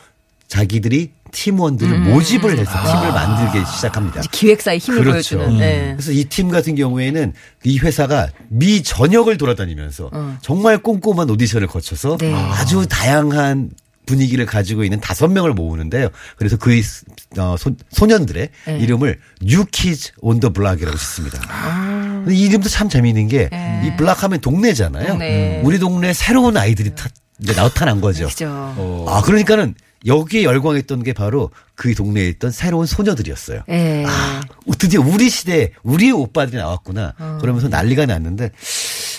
자기들이 0.49 1.13
팀원들을 1.33 1.99
모집을 2.01 2.59
해서 2.59 2.71
팀을 2.71 3.13
만들기 3.13 3.67
시작합니다. 3.71 4.21
기획사의 4.31 4.79
힘을 4.79 5.05
그렇죠. 5.05 5.37
보여주는. 5.39 5.59
네. 5.59 5.93
그래서 5.97 6.13
이 6.13 6.25
팀 6.29 6.51
같은 6.51 6.75
경우에는 6.75 7.33
이 7.65 7.79
회사가 7.79 8.29
미 8.49 8.83
전역을 8.83 9.39
돌아다니면서 9.39 10.11
정말 10.43 10.79
꼼꼼한 10.79 11.29
오디션을 11.31 11.67
거쳐서 11.67 12.17
네. 12.19 12.33
아주 12.35 12.87
다양한 12.89 13.71
분위기를 14.07 14.47
가지고 14.47 14.85
있는 14.85 15.01
다섯 15.01 15.29
명을 15.29 15.53
모으는데요. 15.53 16.09
그래서 16.37 16.57
그 16.57 16.73
이- 16.73 16.83
어, 17.37 17.57
소, 17.59 17.73
소년들의 17.91 18.49
네. 18.67 18.79
이름을 18.79 19.19
New 19.43 19.73
Kids 19.73 20.13
on 20.21 20.41
the 20.41 20.49
Block이라고 20.51 20.97
짓습니다. 20.97 21.39
아. 21.49 22.25
이 22.29 22.41
이름도 22.47 22.69
참 22.71 22.89
재미있는 22.89 23.29
게이 23.29 23.97
블락하면 23.99 24.41
동네잖아요. 24.41 25.03
네. 25.05 25.09
동네. 25.09 25.61
우리 25.63 25.79
동네에 25.79 26.15
새로운 26.15 26.57
아이들이 26.57 26.95
타, 26.95 27.09
이제 27.41 27.53
나타난 27.55 28.01
거죠. 28.01 28.29
그죠. 28.29 29.05
아 29.09 29.21
그러니까는 29.23 29.75
여기에 30.07 30.45
열광했던 30.45 31.03
게 31.03 31.13
바로 31.13 31.51
그 31.75 31.95
동네에 31.95 32.29
있던 32.29 32.51
새로운 32.51 32.87
소녀들이었어요. 32.87 33.63
예. 33.69 34.05
아, 34.07 34.41
드디어 34.79 35.01
우리 35.01 35.29
시대에 35.29 35.71
우리의 35.83 36.13
오빠들이 36.13 36.57
나왔구나. 36.57 37.15
어. 37.19 37.39
그러면서 37.41 37.69
난리가 37.69 38.07
났는데 38.07 38.51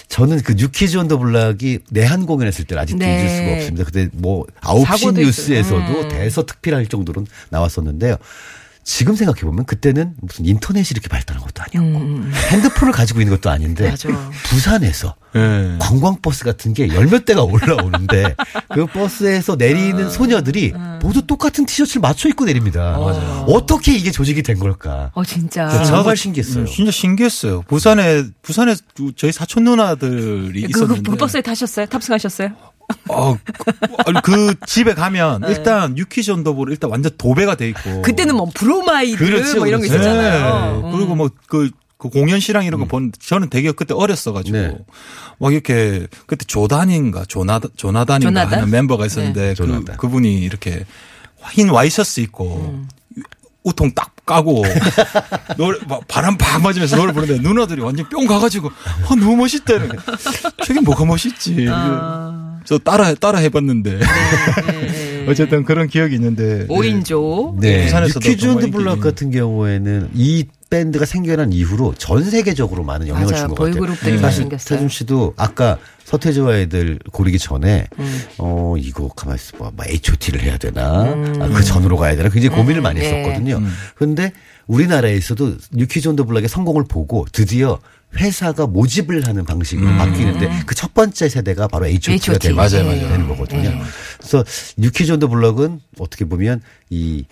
저는 0.07 0.41
그 0.41 0.53
뉴키즈 0.53 0.97
온 0.97 1.07
더 1.07 1.17
블락이 1.17 1.79
내한 1.91 2.25
공연했을 2.25 2.65
때를 2.65 2.81
아직도 2.81 2.99
네. 3.05 3.19
잊을 3.21 3.29
수가 3.29 3.51
없습니다. 3.57 3.83
그때 3.83 4.09
뭐 4.13 4.45
9시 4.61 4.85
사고도 4.85 5.21
뉴스에서도. 5.21 6.01
음. 6.01 6.09
대서 6.09 6.45
특필할 6.45 6.87
정도로 6.87 7.25
나왔었는데요. 7.49 8.15
지금 8.91 9.15
생각해 9.15 9.41
보면 9.41 9.65
그때는 9.65 10.15
무슨 10.19 10.47
인터넷이 10.47 10.87
이렇게 10.89 11.07
발달한 11.09 11.43
것도 11.43 11.61
아니었고 11.61 12.23
핸드폰을 12.51 12.91
가지고 12.91 13.21
있는 13.21 13.35
것도 13.35 13.51
아닌데 13.51 13.93
음. 14.07 14.29
부산에서 14.45 15.13
예. 15.35 15.75
관광버스 15.79 16.43
같은 16.43 16.73
게 16.73 16.87
열 16.87 17.05
몇 17.07 17.23
대가 17.23 17.43
올라오는데 17.43 18.35
그 18.73 18.87
버스에서 18.87 19.55
내리는 19.57 20.07
아. 20.07 20.09
소녀들이 20.09 20.73
모두 21.03 21.21
똑같은 21.27 21.67
티셔츠를 21.67 22.01
맞춰 22.01 22.29
입고 22.29 22.45
내립니다. 22.45 22.97
어떻게 22.97 23.93
이게 23.95 24.09
조직이 24.09 24.41
된 24.41 24.57
걸까? 24.57 25.11
어 25.13 25.23
진짜. 25.23 25.83
정말 25.83 26.17
신기했어요. 26.17 26.63
음, 26.63 26.65
진짜 26.65 26.89
신기했어요. 26.89 27.61
부산에 27.67 28.23
부산에 28.41 28.73
두- 28.95 29.13
저희 29.15 29.31
사촌 29.31 29.65
누나들이 29.65 30.63
그, 30.63 30.67
있었는데. 30.69 31.11
그 31.11 31.15
버스에 31.15 31.41
타셨어요? 31.41 31.85
탑승하셨어요? 31.85 32.49
어, 33.09 33.37
그, 34.05 34.13
그 34.23 34.55
집에 34.65 34.93
가면 34.93 35.43
일단 35.47 35.97
New 35.97 36.12
Kids 36.12 36.31
on 36.31 36.39
the 36.39 36.51
Block 36.51 36.71
일단 36.71 36.89
완전 36.89 37.11
도배가 37.17 37.55
돼 37.55 37.69
있고. 37.69 37.89
네. 37.89 38.01
그때는 38.01 38.35
뭐 38.35 38.49
브로마이드 38.53 39.17
그렇죠, 39.17 39.57
뭐 39.57 39.67
이런 39.67 39.81
거 39.81 39.87
그렇죠. 39.87 40.03
있었잖아요. 40.03 40.81
네. 40.83 40.91
그리고 40.91 41.15
뭐그 41.15 41.71
그 41.99 42.07
공연 42.07 42.39
실황 42.39 42.63
이런 42.63 42.79
거 42.79 42.85
본, 42.87 43.11
저는 43.19 43.49
되게 43.49 43.73
그때 43.73 43.93
어렸어가지고, 43.93 44.57
네. 44.57 44.77
막 45.37 45.51
이렇게, 45.51 46.07
그때 46.27 46.45
조단인가, 46.45 47.25
조나, 47.25 47.59
조나단인가 47.75 48.29
조나단? 48.29 48.59
하는 48.59 48.71
멤버가 48.71 49.05
있었는데, 49.05 49.49
그, 49.49 49.55
조나단. 49.55 49.97
그분이 49.97 50.39
이렇게 50.39 50.85
흰 51.51 51.67
와이셔츠 51.67 52.21
입고, 52.21 52.85
우통 53.65 53.91
딱 53.93 54.15
까고, 54.25 54.63
노래, 55.57 55.77
막 55.89 56.07
바람 56.07 56.37
팍 56.37 56.61
맞으면서 56.61 56.95
노래 56.95 57.11
부르는데, 57.11 57.41
누나들이 57.41 57.81
완전 57.81 58.07
뿅 58.07 58.27
가가지고, 58.27 58.69
아, 58.69 59.15
너무 59.15 59.35
멋있다. 59.35 59.73
이러는. 59.73 59.97
저게 60.63 60.79
뭐가 60.79 61.03
멋있지. 61.03 61.67
저 62.69 62.77
따라, 62.77 63.15
따라 63.15 63.39
해봤는데. 63.39 63.97
어쨌든 65.27 65.63
그런 65.63 65.87
기억이 65.87 66.13
있는데. 66.15 66.59
네. 66.59 66.67
5인조. 66.67 67.59
네. 67.59 67.85
부산에서도 67.85 68.35
정말 68.37 68.69
블락 68.69 68.99
같은 68.99 69.31
경우에는 69.31 70.11
이 70.13 70.45
밴드가 70.69 71.05
생겨난 71.05 71.51
이후로 71.51 71.95
전 71.97 72.23
세계적으로 72.23 72.83
많은 72.83 73.07
영향을. 73.07 73.33
준 73.35 73.47
것 73.47 73.55
같아요. 73.55 73.71
보이그룹들이 73.73 74.11
많이 74.11 74.21
사실 74.21 74.41
생겼어요. 74.43 74.77
태준 74.77 74.87
씨도 74.89 75.33
아까 75.35 75.79
서태지와 76.05 76.57
애들 76.59 76.99
고르기 77.11 77.39
전에 77.39 77.87
음. 77.97 78.21
어 78.37 78.75
이거 78.77 79.07
가만 79.15 79.35
있어 79.35 79.57
봐, 79.57 79.71
뭐 79.75 79.83
H.O.T.를 79.87 80.41
해야 80.43 80.57
되나, 80.57 80.83
아, 81.39 81.49
그 81.51 81.63
전으로 81.63 81.97
가야 81.97 82.15
되나 82.15 82.29
굉장히 82.29 82.55
고민을 82.55 82.81
많이 82.81 82.99
네. 82.99 83.07
했었거든요. 83.23 83.63
그런데 83.95 84.31
우리나라에서도 84.69 85.55
New 85.73 85.88
Kids 85.88 86.07
on 86.09 86.15
the 86.15 86.23
Block의 86.25 86.47
성공을 86.47 86.85
보고 86.87 87.25
드디어 87.31 87.79
회사가 88.15 88.65
모집을 88.67 89.27
하는 89.27 89.43
방식으로 89.45 89.87
바뀌는데 89.97 90.63
그 90.65 90.75
첫 90.75 90.93
번째 90.93 91.27
세대가 91.27 91.67
바로 91.67 91.85
H.O.T.가 91.87 92.13
H.O.T.. 92.13 92.39
되는, 92.39 92.55
맞아요, 92.55 92.85
맞아요. 92.85 93.09
되는 93.09 93.27
거거든요. 93.27 93.81
그래서 94.17 94.43
New 94.77 94.92
Kids 94.92 95.11
on 95.11 95.17
the 95.17 95.27
Block은 95.27 95.81
어떻게 95.99 96.25
보면 96.25 96.61
이 96.89 97.25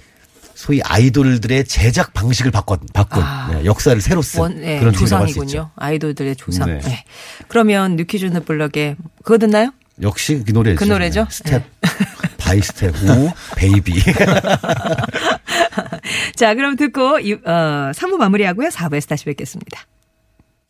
소위 0.54 0.82
아이돌들의 0.84 1.66
제작 1.66 2.14
방식을 2.14 2.50
바꾼, 2.52 2.80
바꾼 2.94 3.24
네, 3.52 3.66
역사를 3.66 4.00
새로 4.02 4.22
쓴 4.24 4.42
원, 4.42 4.60
네, 4.60 4.80
그런. 4.80 4.92
조상이군요. 4.94 5.70
아이돌들의 5.76 6.36
조상. 6.36 6.68
네. 6.68 6.80
네. 6.80 7.04
그러면 7.48 7.96
뉴키즈는 7.96 8.44
블럭에 8.44 8.96
그거 9.24 9.38
듣나요? 9.38 9.72
역시 10.02 10.44
그 10.46 10.52
노래죠. 10.52 10.78
그 10.78 10.84
노래죠? 10.86 11.24
네, 11.26 11.30
Step 11.30 11.64
by 12.38 12.62
step, 12.62 12.96
ooh 13.04 13.32
baby. 13.56 14.02
자, 16.36 16.54
그럼 16.54 16.76
듣고 16.76 17.20
이- 17.20 17.34
어, 17.34 17.92
3부 17.94 18.18
마무리하고요. 18.18 18.70
4부에서 18.70 19.08
다시 19.10 19.26
뵙겠습니다. 19.26 19.82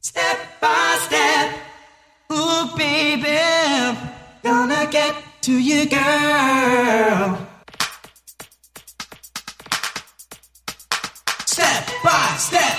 Step 0.03 0.37
by 0.61 0.95
step, 1.05 1.55
ooh 2.31 2.75
baby, 2.77 3.37
gonna 4.43 4.89
get 4.89 5.13
to 5.41 5.53
you, 5.53 5.85
girl. 5.89 7.37
Step 11.45 11.85
by 12.03 12.37
step. 12.37 12.77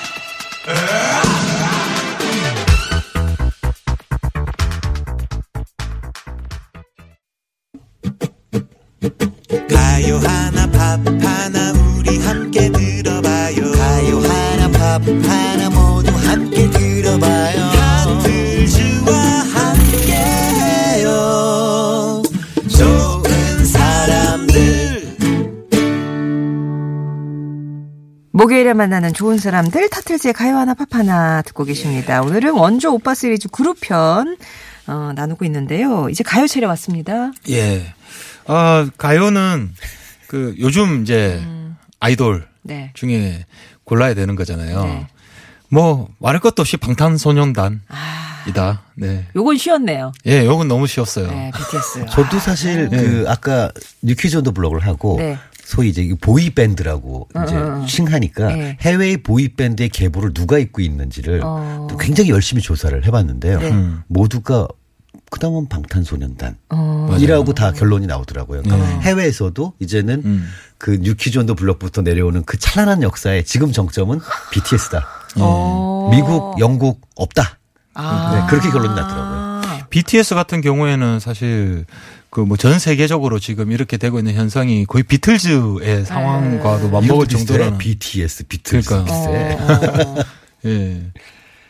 팝 11.04 11.22
하나 11.22 11.72
우리 11.72 12.18
함께 12.18 12.70
들어봐요 12.70 13.72
가요 13.72 14.18
하나 14.20 14.68
팝 14.70 15.02
하나 15.08 15.70
모두 15.70 16.10
함께 16.12 16.70
들어봐요 16.70 17.60
하트즈와 17.62 19.14
함께해요 19.54 21.08
좋은 22.68 23.64
사람들 23.64 25.16
목요일에 28.32 28.72
만나는 28.72 29.12
좋은 29.12 29.38
사람들 29.38 29.88
타틀즈의 29.90 30.32
가요 30.34 30.56
하나 30.56 30.74
팝 30.74 30.94
하나 30.94 31.42
듣고 31.42 31.64
계십니다. 31.64 32.22
오늘은 32.22 32.52
원조 32.52 32.92
오빠 32.94 33.14
시리즈 33.14 33.48
그룹편 33.48 34.36
어, 34.86 35.12
나누고 35.14 35.44
있는데요. 35.44 36.08
이제 36.08 36.24
가요 36.24 36.46
차례 36.46 36.66
왔습니다. 36.66 37.30
예. 37.50 37.94
아, 38.46 38.88
가요는 38.96 39.74
그 40.28 40.54
요즘 40.58 41.02
이제 41.02 41.42
아이돌 42.00 42.46
네. 42.62 42.90
중에 42.94 43.46
골라야 43.84 44.14
되는 44.14 44.36
거잖아요. 44.36 44.84
네. 44.84 45.06
뭐 45.70 46.08
말할 46.18 46.40
것도 46.40 46.62
없이 46.62 46.76
방탄소년단이다. 46.76 47.82
아, 47.88 48.82
네. 48.94 49.26
요건 49.34 49.56
쉬웠네요. 49.56 50.12
예, 50.26 50.44
요건 50.44 50.68
너무 50.68 50.86
쉬웠어요. 50.86 51.28
네, 51.28 51.50
BTS. 51.56 52.06
저도 52.12 52.38
사실 52.38 52.88
그 52.90 53.24
아까 53.26 53.70
온더 54.04 54.52
블록을 54.52 54.80
하고 54.80 55.16
네. 55.18 55.38
소위 55.64 55.88
이제 55.88 56.08
보이 56.20 56.50
밴드라고 56.50 57.28
이제 57.44 57.56
어, 57.56 57.82
어. 57.82 57.86
칭하니까 57.86 58.48
네. 58.48 58.78
해외의 58.80 59.18
보이 59.18 59.48
밴드의 59.48 59.88
계보를 59.88 60.32
누가 60.32 60.58
입고 60.58 60.82
있는지를 60.82 61.40
어. 61.42 61.86
또 61.90 61.96
굉장히 61.96 62.30
열심히 62.30 62.62
조사를 62.62 63.04
해봤는데요. 63.06 63.60
네. 63.60 63.70
음. 63.70 64.02
모두가 64.08 64.68
그다음은 65.30 65.68
방탄소년단. 65.68 66.56
어. 66.70 67.16
이라고 67.18 67.52
다 67.54 67.72
결론이 67.72 68.06
나오더라고요. 68.06 68.62
그러니까 68.62 68.86
해외에서도 69.00 69.74
이제는 69.78 70.22
음. 70.24 70.48
그 70.78 70.98
뉴키즈 71.00 71.38
온더 71.38 71.54
블록부터 71.54 72.02
내려오는 72.02 72.44
그 72.44 72.58
찬란한 72.58 73.02
역사의 73.02 73.44
지금 73.44 73.72
정점은 73.72 74.20
BTS다. 74.52 75.06
어. 75.36 76.08
미국, 76.10 76.58
영국 76.60 77.00
없다. 77.16 77.58
아. 77.94 78.34
네, 78.34 78.46
그렇게 78.50 78.70
결론이 78.70 78.94
났더라고요. 78.94 79.48
BTS 79.90 80.34
같은 80.34 80.60
경우에는 80.60 81.18
사실 81.20 81.84
그 82.30 82.42
뭐 82.42 82.56
전 82.58 82.78
세계적으로 82.78 83.38
지금 83.38 83.72
이렇게 83.72 83.96
되고 83.96 84.18
있는 84.18 84.34
현상이 84.34 84.84
거의 84.86 85.02
비틀즈의 85.02 86.04
상황과도 86.04 86.90
맞먹을. 86.90 87.26
정도로는 87.26 87.78
BTS, 87.78 88.46
비틀즈 88.48 88.88
그러니까. 88.88 89.14
어. 89.14 90.16
예. 90.66 91.02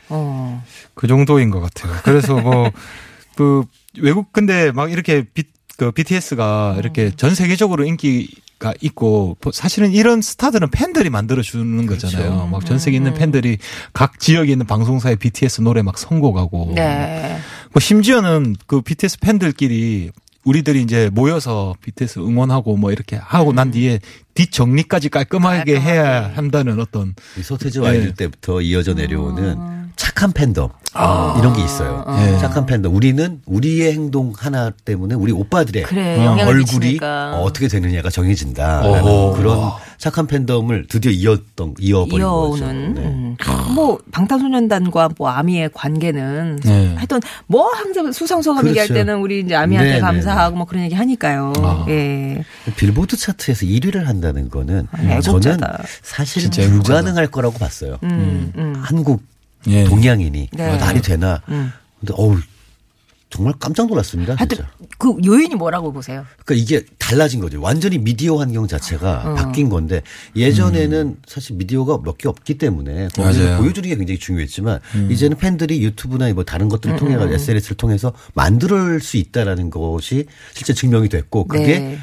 어. 0.08 0.64
그 0.94 1.06
정도인 1.06 1.50
것 1.50 1.60
같아요. 1.60 1.92
그래서 2.02 2.34
뭐, 2.40 2.70
그, 3.38 3.62
외국, 4.00 4.32
근데 4.32 4.72
막 4.72 4.90
이렇게 4.90 5.22
비, 5.22 5.44
그 5.76 5.92
BTS가 5.92 6.74
이렇게 6.76 7.12
전 7.12 7.36
세계적으로 7.36 7.84
인기 7.84 8.28
가 8.58 8.74
있고 8.80 9.36
사실은 9.52 9.92
이런 9.92 10.20
스타들은 10.20 10.70
팬들이 10.72 11.10
만들어 11.10 11.42
주는 11.42 11.86
거잖아요. 11.86 12.48
막전 12.50 12.80
세계 12.80 12.96
있는 12.96 13.14
팬들이 13.14 13.58
각 13.92 14.18
지역에 14.18 14.50
있는 14.50 14.66
방송사에 14.66 15.14
BTS 15.14 15.60
노래 15.60 15.82
막 15.82 15.96
선곡하고. 15.96 16.72
네. 16.74 17.38
뭐 17.72 17.78
심지어는 17.78 18.56
그 18.66 18.80
BTS 18.80 19.20
팬들끼리 19.20 20.10
우리들이 20.42 20.82
이제 20.82 21.08
모여서 21.12 21.76
BTS 21.82 22.18
응원하고 22.18 22.76
뭐 22.76 22.90
이렇게 22.90 23.14
하고 23.14 23.52
난 23.52 23.70
뒤에 23.70 24.00
뒷 24.34 24.50
정리까지 24.50 25.10
깔끔하게 25.10 25.78
해야 25.78 26.32
한다는 26.34 26.80
어떤 26.80 27.14
이 27.38 27.42
서태지 27.44 27.78
네. 27.78 27.86
아이들 27.86 28.14
때부터 28.14 28.60
이어져 28.60 28.94
내려오는 28.94 29.77
착한 29.98 30.32
팬덤 30.32 30.70
아. 30.94 31.36
이런 31.38 31.52
게 31.52 31.62
있어요. 31.62 32.04
네. 32.06 32.38
착한 32.38 32.64
팬덤. 32.66 32.94
우리는 32.94 33.42
우리의 33.46 33.92
행동 33.92 34.32
하나 34.36 34.70
때문에 34.70 35.14
우리 35.14 35.32
오빠들의 35.32 35.82
그래, 35.82 36.24
얼굴이 36.24 36.60
미치니까. 36.78 37.32
어, 37.34 37.42
어떻게 37.42 37.68
되느냐가 37.68 38.08
정해진다라는 38.08 39.02
어허. 39.02 39.36
그런 39.36 39.70
착한 39.98 40.26
팬덤을 40.28 40.86
드디어 40.88 41.10
이었던 41.10 41.74
이어버린 41.78 42.24
거죠. 42.26 42.64
이어오는 42.64 42.94
네. 42.94 43.00
음. 43.02 43.36
뭐 43.74 43.98
방탄소년단과 44.12 45.10
뭐 45.18 45.28
아미의 45.28 45.70
관계는 45.74 46.60
네. 46.62 46.94
하여튼 46.94 47.20
뭐 47.48 47.68
항상 47.72 48.10
수상소감 48.12 48.62
그렇죠. 48.62 48.80
얘기할 48.80 48.88
때는 48.88 49.20
우리 49.20 49.40
이제 49.40 49.56
아미한테 49.56 49.90
네, 49.90 49.96
네, 49.96 50.00
감사하고 50.00 50.56
뭐 50.56 50.66
그런 50.66 50.84
얘기 50.84 50.94
하니까요. 50.94 51.52
아. 51.58 51.84
예. 51.88 52.44
빌보드 52.76 53.16
차트에서 53.16 53.66
1위를 53.66 54.04
한다는 54.04 54.48
거는 54.48 54.86
아, 54.92 55.20
저는. 55.20 55.58
사실. 56.02 56.48
불가능할 56.50 57.26
거라고 57.26 57.58
봤어요. 57.58 57.98
음, 58.04 58.52
음. 58.56 58.74
한국 58.80 59.22
예. 59.66 59.84
동양인이 59.84 60.48
네. 60.52 60.78
말이 60.78 61.02
되나? 61.02 61.42
음. 61.48 61.72
근데 62.00 62.14
어우 62.16 62.38
정말 63.30 63.52
깜짝 63.60 63.86
놀랐습니다. 63.88 64.36
하여튼 64.38 64.56
진짜. 64.56 64.70
그 64.96 65.14
요인이 65.22 65.54
뭐라고 65.56 65.92
보세요? 65.92 66.24
그러니까 66.46 66.54
이게 66.64 66.86
달라진 66.98 67.40
거죠. 67.40 67.60
완전히 67.60 67.98
미디어 67.98 68.36
환경 68.36 68.66
자체가 68.66 69.22
어. 69.26 69.34
바뀐 69.34 69.68
건데 69.68 70.00
예전에는 70.34 71.16
사실 71.26 71.56
미디어가 71.56 71.98
몇 72.04 72.16
개 72.16 72.26
없기 72.28 72.56
때문에 72.56 73.08
거기서. 73.14 73.58
보여주는 73.58 73.86
게 73.86 73.96
굉장히 73.96 74.18
중요했지만 74.18 74.80
이제는 75.10 75.36
팬들이 75.36 75.82
유튜브나 75.84 76.32
뭐 76.32 76.42
다른 76.44 76.70
것들을 76.70 76.96
통해 76.96 77.16
음, 77.16 77.20
서 77.20 77.28
SNS를 77.34 77.76
통해서 77.76 78.12
만들 78.34 79.00
수 79.00 79.18
있다라는 79.18 79.68
것이 79.68 80.24
실제 80.54 80.72
증명이 80.72 81.10
됐고 81.10 81.48
그게 81.48 81.78
네. 81.80 81.98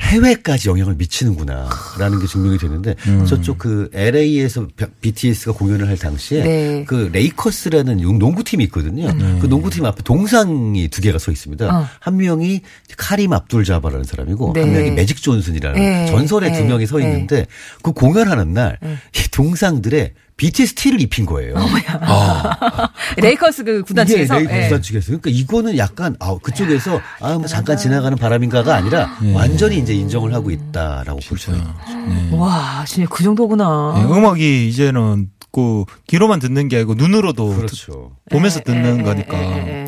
해외까지 0.00 0.68
영향을 0.68 0.94
미치는구나라는 0.94 2.20
게 2.20 2.26
증명이 2.26 2.58
되는데 2.58 2.94
저쪽 3.26 3.58
그 3.58 3.90
LA에서 3.92 4.68
BTS가 5.00 5.52
공연을 5.52 5.88
할 5.88 5.96
당시에 5.98 6.42
네. 6.42 6.84
그 6.86 7.10
레이커스라는 7.12 8.00
용- 8.02 8.18
농구팀이 8.18 8.64
있거든요. 8.64 9.06
그 9.40 9.46
농구팀 9.46 9.84
앞에 9.84 10.02
동상이 10.02 10.88
두 10.88 11.00
개가 11.02 11.18
서 11.18 11.30
있습니다. 11.32 11.66
어. 11.66 11.86
한 12.00 12.16
명이 12.16 12.60
카림 12.96 13.32
압둘 13.32 13.64
자바라는 13.64 14.04
사람이고 14.04 14.52
네. 14.54 14.60
한 14.62 14.72
명이 14.72 14.90
매직 14.92 15.20
존슨이라는 15.20 15.80
네. 15.80 16.06
전설의 16.06 16.52
두 16.52 16.60
네. 16.60 16.64
명이 16.68 16.86
서 16.86 17.00
있는데 17.00 17.46
그 17.82 17.92
공연하는 17.92 18.52
날 18.54 18.78
이 19.14 19.30
동상들의 19.30 20.12
BTS 20.38 20.74
티를 20.74 21.00
입힌 21.02 21.26
거예요. 21.26 21.54
레이커스 23.18 23.64
그 23.64 23.82
구단 23.82 24.06
이게 24.06 24.14
측에서 24.24 24.34
레이커스 24.36 24.56
예. 24.56 24.62
구단 24.68 24.82
측에서 24.82 25.06
그러니까 25.08 25.30
이거는 25.30 25.76
약간 25.76 26.16
아 26.20 26.36
그쪽에서 26.42 27.00
아뭐 27.20 27.46
잠깐 27.46 27.76
지나가는 27.76 28.16
바람인가가 28.16 28.74
아니라 28.74 29.10
완전히 29.34 29.78
이제 29.78 29.92
인정을 29.94 30.32
하고 30.32 30.50
있다라고 30.50 31.20
볼 31.28 31.38
수 31.38 31.50
있는 31.50 31.64
거죠. 31.64 32.36
와, 32.36 32.84
진짜 32.86 33.08
그 33.10 33.22
정도구나. 33.22 33.94
예, 33.98 34.02
음악이 34.04 34.68
이제는 34.68 35.30
그 35.50 35.84
귀로만 36.06 36.38
듣는 36.40 36.68
게 36.68 36.76
아니고 36.76 36.94
눈으로도 36.94 37.54
그렇죠. 37.56 38.12
듣- 38.28 38.34
보면서 38.34 38.60
예, 38.60 38.64
듣는 38.64 38.98
예, 39.00 39.02
거니까. 39.02 39.36
예, 39.38 39.42
예, 39.42 39.56
예. 39.84 39.87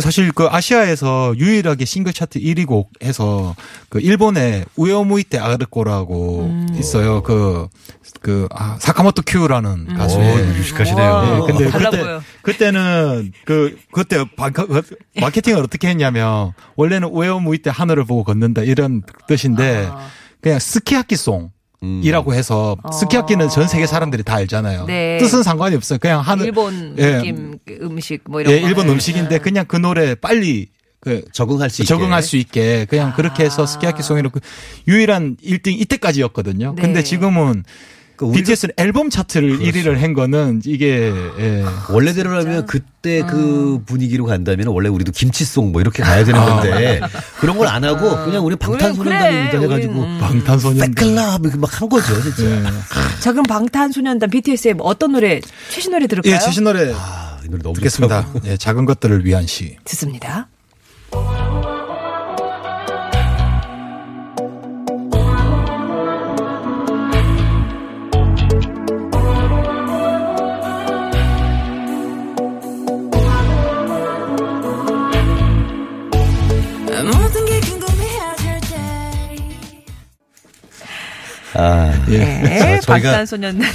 사실 0.00 0.30
그 0.32 0.46
아시아에서 0.50 1.34
유일하게 1.38 1.84
싱글 1.84 2.12
차트 2.12 2.38
1위 2.40 2.66
곡 2.66 2.90
해서 3.02 3.54
그 3.88 4.00
일본의 4.00 4.64
우에오무이테 4.76 5.38
아르코라고 5.38 6.40
음. 6.44 6.66
있어요. 6.78 7.22
그, 7.22 7.68
그, 8.20 8.46
아, 8.52 8.76
사카모토 8.80 9.22
큐라는 9.26 9.94
가수의. 9.96 10.34
오, 10.34 10.38
유식하시네요. 10.56 11.10
와. 11.10 11.36
예, 11.36 11.40
근데 11.46 11.70
그때, 11.70 11.98
보여. 12.02 12.22
그때는 12.42 13.32
그, 13.44 13.78
그때 13.92 14.24
바- 14.36 14.50
그- 14.50 14.82
마케팅을 15.20 15.62
어떻게 15.62 15.88
했냐면 15.88 16.52
원래는 16.76 17.08
우에오무이테 17.08 17.70
하늘을 17.70 18.04
보고 18.04 18.24
걷는다 18.24 18.62
이런 18.62 19.02
뜻인데 19.28 19.88
아. 19.90 20.08
그냥 20.40 20.58
스키야키송. 20.58 21.50
이라고 21.82 22.34
해서 22.34 22.76
스키야키는 22.92 23.48
전 23.48 23.68
세계 23.68 23.86
사람들이 23.86 24.22
다 24.22 24.36
알잖아요. 24.36 24.80
어. 24.82 24.86
네. 24.86 25.18
뜻은 25.18 25.42
상관이 25.42 25.76
없어요. 25.76 25.98
그냥 25.98 26.20
하늘 26.20 26.46
일본 26.46 26.94
예. 26.98 27.16
느낌 27.18 27.58
그 27.64 27.78
음식 27.82 28.22
뭐 28.28 28.40
이런 28.40 28.54
예, 28.54 28.60
거. 28.60 28.68
일본 28.68 28.88
예. 28.88 28.92
음식인데 28.92 29.38
그냥 29.38 29.64
그 29.68 29.76
노래 29.76 30.14
빨리 30.14 30.68
그 31.00 31.24
적응할 31.32 31.70
수 31.70 31.82
있게. 31.82 31.88
적응할 31.88 32.22
수 32.22 32.36
있게 32.36 32.86
그냥 32.86 33.12
그렇게 33.14 33.44
해서 33.44 33.62
아. 33.62 33.66
스키야키 33.66 34.02
송이로 34.02 34.30
그 34.30 34.40
유일한 34.88 35.36
1등 35.44 35.78
이때까지였거든요. 35.80 36.74
네. 36.76 36.82
근데 36.82 37.02
지금은 37.02 37.62
우리가 38.24 38.38
BTS는 38.44 38.72
앨범 38.78 39.10
차트를 39.10 39.58
1위를 39.58 39.98
한 39.98 40.14
거는 40.14 40.62
이게 40.64 41.12
예. 41.38 41.64
원래대로라면 41.90 42.66
그때 42.66 43.22
그 43.28 43.80
분위기로 43.84 44.24
간다면 44.24 44.68
원래 44.68 44.88
우리도 44.88 45.12
김치송 45.12 45.72
뭐 45.72 45.80
이렇게 45.80 46.02
가야 46.02 46.24
되는 46.24 46.40
건데 46.40 47.00
그런 47.40 47.58
걸 47.58 47.66
안 47.68 47.84
하고 47.84 48.24
그냥 48.24 48.44
우리 48.46 48.56
방탄소년단입니다 48.56 49.50
그래, 49.58 49.62
해가지고 49.64 49.92
음. 50.02 50.18
방탄소년단 50.20 50.94
백클럽 50.94 51.40
이렇게 51.42 51.56
막 51.58 51.80
한 51.80 51.88
거죠 51.88 52.22
진짜. 52.22 52.44
예. 52.44 52.62
자, 53.20 53.32
그럼 53.32 53.44
방탄소년단 53.44 54.30
BTS의 54.30 54.74
뭐 54.74 54.86
어떤 54.86 55.12
노래 55.12 55.40
최신 55.68 55.92
노래 55.92 56.06
들을까요? 56.06 56.32
예, 56.34 56.38
최신 56.38 56.64
노래 56.64 56.92
아, 56.94 57.38
이 57.44 57.48
노래 57.48 57.62
너무 57.62 57.74
듣겠습니다. 57.74 58.22
좋더라고요. 58.26 58.52
예, 58.52 58.56
작은 58.56 58.84
것들을 58.86 59.24
위한 59.26 59.46
시. 59.46 59.76
듣습니다. 59.84 60.48
아, 81.58 82.04
예. 82.08 82.18
네, 82.18 82.80
저희가 82.80 83.10
방탄소년단. 83.10 83.68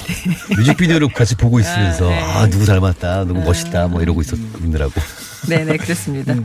뮤직비디오를 0.55 1.07
같이 1.09 1.35
보고 1.35 1.59
있으면서 1.59 2.09
네. 2.09 2.19
아 2.19 2.47
누구 2.47 2.65
닮았다, 2.65 3.25
누구 3.25 3.41
멋있다, 3.41 3.87
뭐 3.87 4.01
이러고 4.01 4.21
있느라고. 4.63 4.93
네네, 5.49 5.77
그렇습니다. 5.77 6.35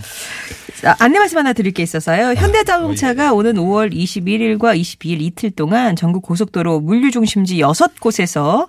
자, 0.81 0.95
안내 0.99 1.19
말씀 1.19 1.39
하나 1.39 1.53
드릴 1.53 1.73
게 1.73 1.83
있어서요. 1.83 2.35
현대자동차가 2.35 3.33
오는 3.33 3.55
5월 3.55 3.93
21일과 3.95 4.79
22일 4.79 5.21
이틀 5.23 5.51
동안 5.51 5.97
전국 5.97 6.23
고속도로 6.23 6.81
물류 6.81 7.11
중심지 7.11 7.57
6곳에서 7.59 8.69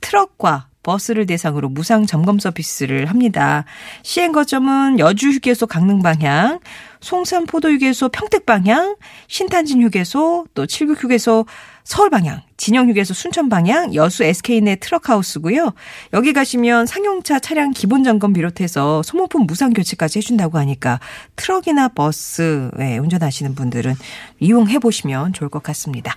트럭과 0.00 0.67
버스를 0.82 1.26
대상으로 1.26 1.68
무상 1.68 2.06
점검 2.06 2.38
서비스를 2.38 3.06
합니다. 3.06 3.64
시행 4.02 4.32
거점은 4.32 4.98
여주 4.98 5.30
휴게소 5.30 5.66
강릉 5.66 6.02
방향, 6.02 6.60
송산 7.00 7.46
포도 7.46 7.70
휴게소 7.70 8.08
평택 8.08 8.46
방향, 8.46 8.96
신탄진 9.28 9.82
휴게소, 9.82 10.46
또 10.54 10.66
칠곡 10.66 11.02
휴게소 11.02 11.46
서울 11.84 12.10
방향, 12.10 12.42
진영 12.56 12.88
휴게소 12.90 13.14
순천 13.14 13.48
방향, 13.48 13.94
여수 13.94 14.24
SK넷 14.24 14.80
트럭하우스고요. 14.80 15.72
여기 16.12 16.32
가시면 16.32 16.86
상용차 16.86 17.38
차량 17.38 17.70
기본 17.70 18.04
점검 18.04 18.32
비롯해서 18.32 19.02
소모품 19.02 19.46
무상 19.46 19.72
교체까지 19.72 20.18
해준다고 20.18 20.58
하니까 20.58 21.00
트럭이나 21.36 21.88
버스 21.88 22.70
예, 22.78 22.98
운전하시는 22.98 23.54
분들은 23.54 23.94
이용해 24.40 24.80
보시면 24.80 25.32
좋을 25.32 25.48
것 25.48 25.62
같습니다. 25.62 26.14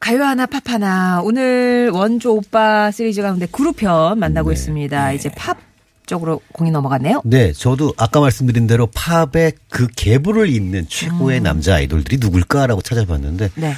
가요 0.00 0.22
하나 0.22 0.46
팝 0.46 0.68
하나 0.68 1.20
오늘 1.22 1.90
원조 1.92 2.34
오빠 2.36 2.90
시리즈 2.90 3.22
가운데 3.22 3.46
그룹편 3.46 4.18
만나고 4.18 4.52
있습니다. 4.52 5.12
이제 5.12 5.30
팝 5.30 5.58
쪽으로 6.06 6.40
공이 6.52 6.70
넘어갔네요. 6.70 7.22
네, 7.24 7.52
저도 7.52 7.92
아까 7.96 8.20
말씀드린 8.20 8.66
대로 8.66 8.86
팝의 8.86 9.52
그 9.68 9.88
계보를 9.88 10.48
잇는 10.48 10.86
최고의 10.88 11.40
남자 11.40 11.74
아이돌들이 11.74 12.18
누굴까라고 12.18 12.80
찾아봤는데 12.80 13.50
네. 13.56 13.74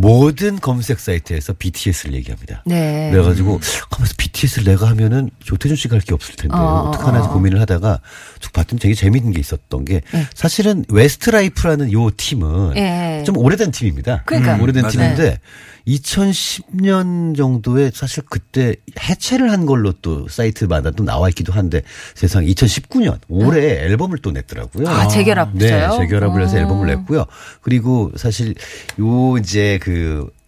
모든 0.00 0.58
검색 0.58 0.98
사이트에서 0.98 1.52
BTS를 1.52 2.14
얘기합니다. 2.14 2.62
네. 2.66 3.10
그래가지고 3.12 3.60
가면서 3.90 4.14
BTS를 4.16 4.64
내가 4.72 4.88
하면은 4.90 5.30
조태준 5.40 5.76
씨가 5.76 5.96
할 5.96 6.00
게 6.00 6.14
없을 6.14 6.34
텐데 6.36 6.56
어, 6.56 6.88
어떡하나 6.88 7.20
어. 7.24 7.30
고민을 7.32 7.60
하다가 7.60 8.00
쭉 8.40 8.52
봤더니 8.54 8.80
되게 8.80 8.94
재밌는 8.94 9.32
게 9.32 9.40
있었던 9.40 9.84
게 9.84 10.00
네. 10.12 10.26
사실은 10.34 10.84
Westlife라는 10.88 11.92
요 11.92 12.10
팀은 12.16 12.76
예. 12.76 13.22
좀 13.26 13.36
오래된 13.36 13.70
팀입니다. 13.70 14.22
그러니까. 14.24 14.54
음, 14.56 14.62
오래된 14.62 14.82
맞아요. 14.82 14.92
팀인데 14.92 15.38
2010년 15.86 17.36
정도에 17.36 17.90
사실 17.92 18.22
그때 18.28 18.76
해체를 18.98 19.50
한 19.50 19.66
걸로 19.66 19.92
또 20.02 20.28
사이트마다 20.28 20.90
또 20.92 21.04
나와 21.04 21.28
있기도 21.30 21.52
한데 21.52 21.82
세상 22.14 22.44
2019년 22.44 23.18
올해 23.28 23.80
앨범을 23.84 24.18
또 24.18 24.30
냈더라고요. 24.30 24.88
아, 24.88 25.08
재결합 25.08 25.50
네? 25.54 25.68
재결합을 25.98 26.42
해서 26.42 26.56
어. 26.56 26.60
앨범을 26.60 26.86
냈고요. 26.86 27.26
그리고 27.62 28.12
사실 28.16 28.54
요 29.00 29.36
이제 29.38 29.78
그 29.82 29.89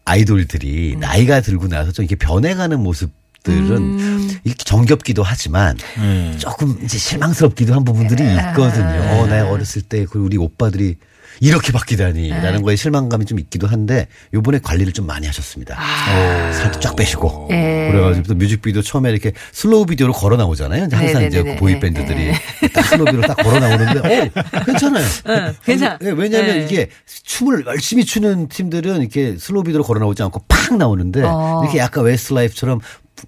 아이돌들이 0.04 0.96
나이가 0.98 1.40
들고 1.40 1.68
나서 1.68 1.92
좀 1.92 2.04
이렇게 2.04 2.16
변해가는 2.16 2.80
모습 2.80 3.10
들은 3.42 3.76
음. 3.76 4.30
이렇게 4.44 4.64
정겹기도 4.64 5.22
하지만 5.22 5.76
음. 5.98 6.36
조금 6.38 6.78
이제 6.82 6.98
실망스럽기도 6.98 7.74
한 7.74 7.84
부분들이 7.84 8.22
네. 8.22 8.34
있거든요. 8.34 8.86
어, 9.10 9.26
나 9.26 9.48
어렸을 9.48 9.82
때그 9.82 10.18
우리 10.18 10.36
오빠들이 10.36 10.96
이렇게 11.40 11.72
바뀌다니라는 11.72 12.62
거에 12.62 12.76
실망감이 12.76 13.24
좀 13.24 13.38
있기도 13.40 13.66
한데 13.66 14.06
요번에 14.34 14.60
관리를 14.62 14.92
좀 14.92 15.06
많이 15.06 15.26
하셨습니다. 15.26 15.74
어, 15.74 16.52
살도 16.52 16.78
쫙 16.80 16.94
빼시고 16.94 17.48
예. 17.50 17.88
그래가지고 17.90 18.28
또 18.28 18.34
뮤직비디오 18.34 18.82
처음에 18.82 19.10
이렇게 19.10 19.32
슬로우 19.50 19.86
비디오로 19.86 20.12
걸어 20.12 20.36
나오잖아요. 20.36 20.84
이제 20.84 20.96
항상 20.96 21.24
이제 21.24 21.38
네네네네. 21.38 21.54
그 21.54 21.60
보이 21.60 21.80
밴드들이 21.80 22.32
딱 22.72 22.84
슬로우 22.86 23.06
비디오로 23.06 23.26
딱 23.26 23.34
걸어 23.38 23.58
나오는데 23.58 23.98
어 24.00 24.62
괜찮아요. 24.66 25.06
괜찮아. 25.64 25.98
예, 26.02 26.10
왜냐하면 26.10 26.58
네. 26.58 26.64
이게 26.64 26.90
춤을 27.24 27.64
열심히 27.66 28.04
추는 28.04 28.48
팀들은 28.48 29.00
이렇게 29.00 29.36
슬로우 29.38 29.64
비디오로 29.64 29.84
걸어 29.84 30.00
나오지 30.00 30.22
않고 30.22 30.44
팍 30.46 30.76
나오는데 30.76 31.22
어. 31.24 31.62
이렇게 31.64 31.78
약간 31.78 32.04
Westlife처럼 32.04 32.80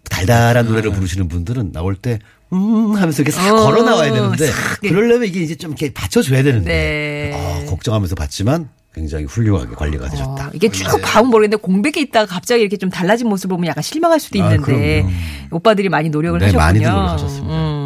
달달한 0.08 0.66
노래를 0.66 0.92
부르시는 0.92 1.28
분들은 1.28 1.72
나올 1.72 1.94
때 1.96 2.18
음, 2.52 2.94
하면서 2.94 3.22
이렇게 3.22 3.32
싹 3.32 3.52
어, 3.52 3.64
걸어 3.64 3.82
나와야 3.82 4.12
되는데, 4.12 4.46
싹. 4.46 4.80
그러려면 4.80 5.26
이게 5.26 5.40
이제 5.40 5.54
좀 5.56 5.70
이렇게 5.72 5.92
받쳐줘야 5.92 6.42
되는데, 6.42 6.70
네. 6.70 7.32
아, 7.34 7.70
걱정하면서 7.70 8.14
봤지만 8.14 8.68
굉장히 8.94 9.24
훌륭하게 9.24 9.74
관리가 9.74 10.08
되셨다. 10.08 10.46
어, 10.46 10.50
이게 10.54 10.70
쭉 10.70 10.84
보면 11.02 11.30
모르겠는데 11.30 11.60
공백이 11.60 12.00
있다가 12.00 12.26
갑자기 12.26 12.62
이렇게 12.62 12.76
좀 12.76 12.90
달라진 12.90 13.28
모습을 13.28 13.56
보면 13.56 13.68
약간 13.68 13.82
실망할 13.82 14.20
수도 14.20 14.40
아, 14.40 14.44
있는데 14.52 14.62
그럼요. 15.02 15.10
오빠들이 15.50 15.88
많이 15.88 16.10
노력을 16.10 16.38
네, 16.38 16.46
하셨군요. 16.46 16.64
많이들 16.64 16.90
노력하셨습니다. 16.90 17.54
음. 17.56 17.83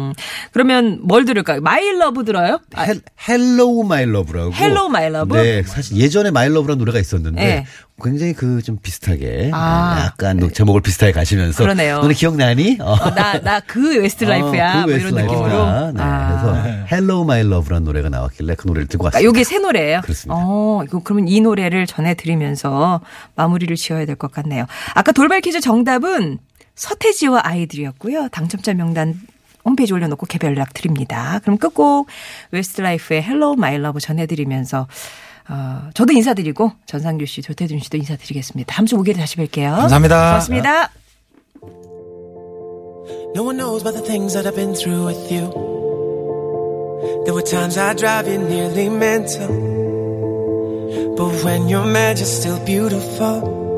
그러면 0.51 0.99
뭘 1.03 1.25
들을까요? 1.25 1.61
My 1.61 1.83
Love 1.97 2.23
들어요? 2.25 2.59
아, 2.75 2.83
헬, 2.83 3.01
Hello 3.27 3.83
My 3.85 4.05
Love라고. 4.05 4.51
Hello, 4.53 4.85
My 4.87 5.05
Love? 5.07 5.41
네, 5.41 5.63
사실 5.63 5.97
예전에 5.97 6.31
My 6.31 6.49
Love라는 6.49 6.77
노래가 6.79 6.99
있었는데 6.99 7.43
네. 7.43 7.65
굉장히 8.01 8.31
그 8.33 8.61
좀 8.63 8.77
비슷하게 8.81 9.51
아. 9.53 10.03
약간 10.05 10.37
노- 10.37 10.49
제목을 10.51 10.81
비슷하게 10.81 11.11
가시면서 11.11 11.63
그러네요. 11.63 11.99
너네 11.99 12.13
기억나니? 12.13 12.77
어. 12.79 12.93
어, 12.93 13.13
나, 13.13 13.39
나 13.41 13.59
그 13.61 13.99
Westlife야. 13.99 14.83
어, 14.83 14.85
그뭐 14.85 14.97
이런 14.97 15.13
느낌으로. 15.15 15.43
Westlife야. 15.43 15.91
네, 15.91 16.01
아. 16.01 16.27
그래서 16.29 16.85
Hello 16.95 17.25
My 17.25 17.43
Love라는 17.47 17.83
노래가 17.85 18.07
나왔길래 18.09 18.55
그 18.55 18.67
노래를 18.67 18.87
듣고 18.87 19.05
아, 19.05 19.07
왔습니다. 19.07 19.25
요게 19.27 19.43
새 19.43 19.59
노래예요. 19.59 20.01
그렇습니다. 20.01 20.35
어, 20.37 20.81
이거 20.85 21.01
그러면 21.03 21.27
이 21.27 21.41
노래를 21.41 21.85
전해 21.87 22.13
드리면서 22.15 23.01
마무리를 23.35 23.75
지어야 23.75 24.05
될 24.05 24.15
것 24.15 24.31
같네요. 24.31 24.65
아까 24.95 25.11
돌발 25.11 25.41
퀴즈 25.41 25.59
정답은 25.61 26.39
서태지와 26.75 27.41
아이들이었고요. 27.43 28.29
당첨자 28.31 28.73
명단 28.73 29.15
홈페이지 29.65 29.93
올려놓고 29.93 30.25
개별 30.25 30.51
연락 30.51 30.73
드립니다. 30.73 31.39
그럼 31.43 31.57
끝곡 31.57 32.07
Westlife의 32.51 33.23
Hello 33.23 33.55
My 33.55 33.77
Love 33.77 33.99
전해드리면서 33.99 34.87
어, 35.49 35.89
저도 35.95 36.13
인사드리고 36.13 36.71
전상규 36.85 37.25
씨, 37.25 37.41
조태준 37.41 37.79
씨도 37.79 37.97
인사드리겠습니다. 37.97 38.73
다음 38.73 38.85
주 38.85 38.95
목요일에 38.95 39.19
다시 39.19 39.35
뵐게요. 39.37 39.75
감사합니다. 39.75 40.29
고맙습니다. 40.29 40.91
No 43.35 43.43
one 43.43 43.57
knows 43.57 43.81
about 43.81 43.93
the 43.93 44.05
things 44.05 44.33
that 44.33 44.47
I've 44.47 44.55
been 44.55 44.73
through 44.73 45.05
with 45.07 45.31
you. 45.31 45.49
There 47.25 47.33
were 47.33 47.43
times 47.43 47.77
I 47.77 47.93
drive 47.95 48.27
you 48.27 48.39
nearly 48.39 48.89
mental. 48.89 49.47
But 51.15 51.43
when 51.43 51.67
you're 51.69 51.85
mad, 51.85 52.17
you're 52.17 52.25
still 52.25 52.59
beautiful. 52.65 53.68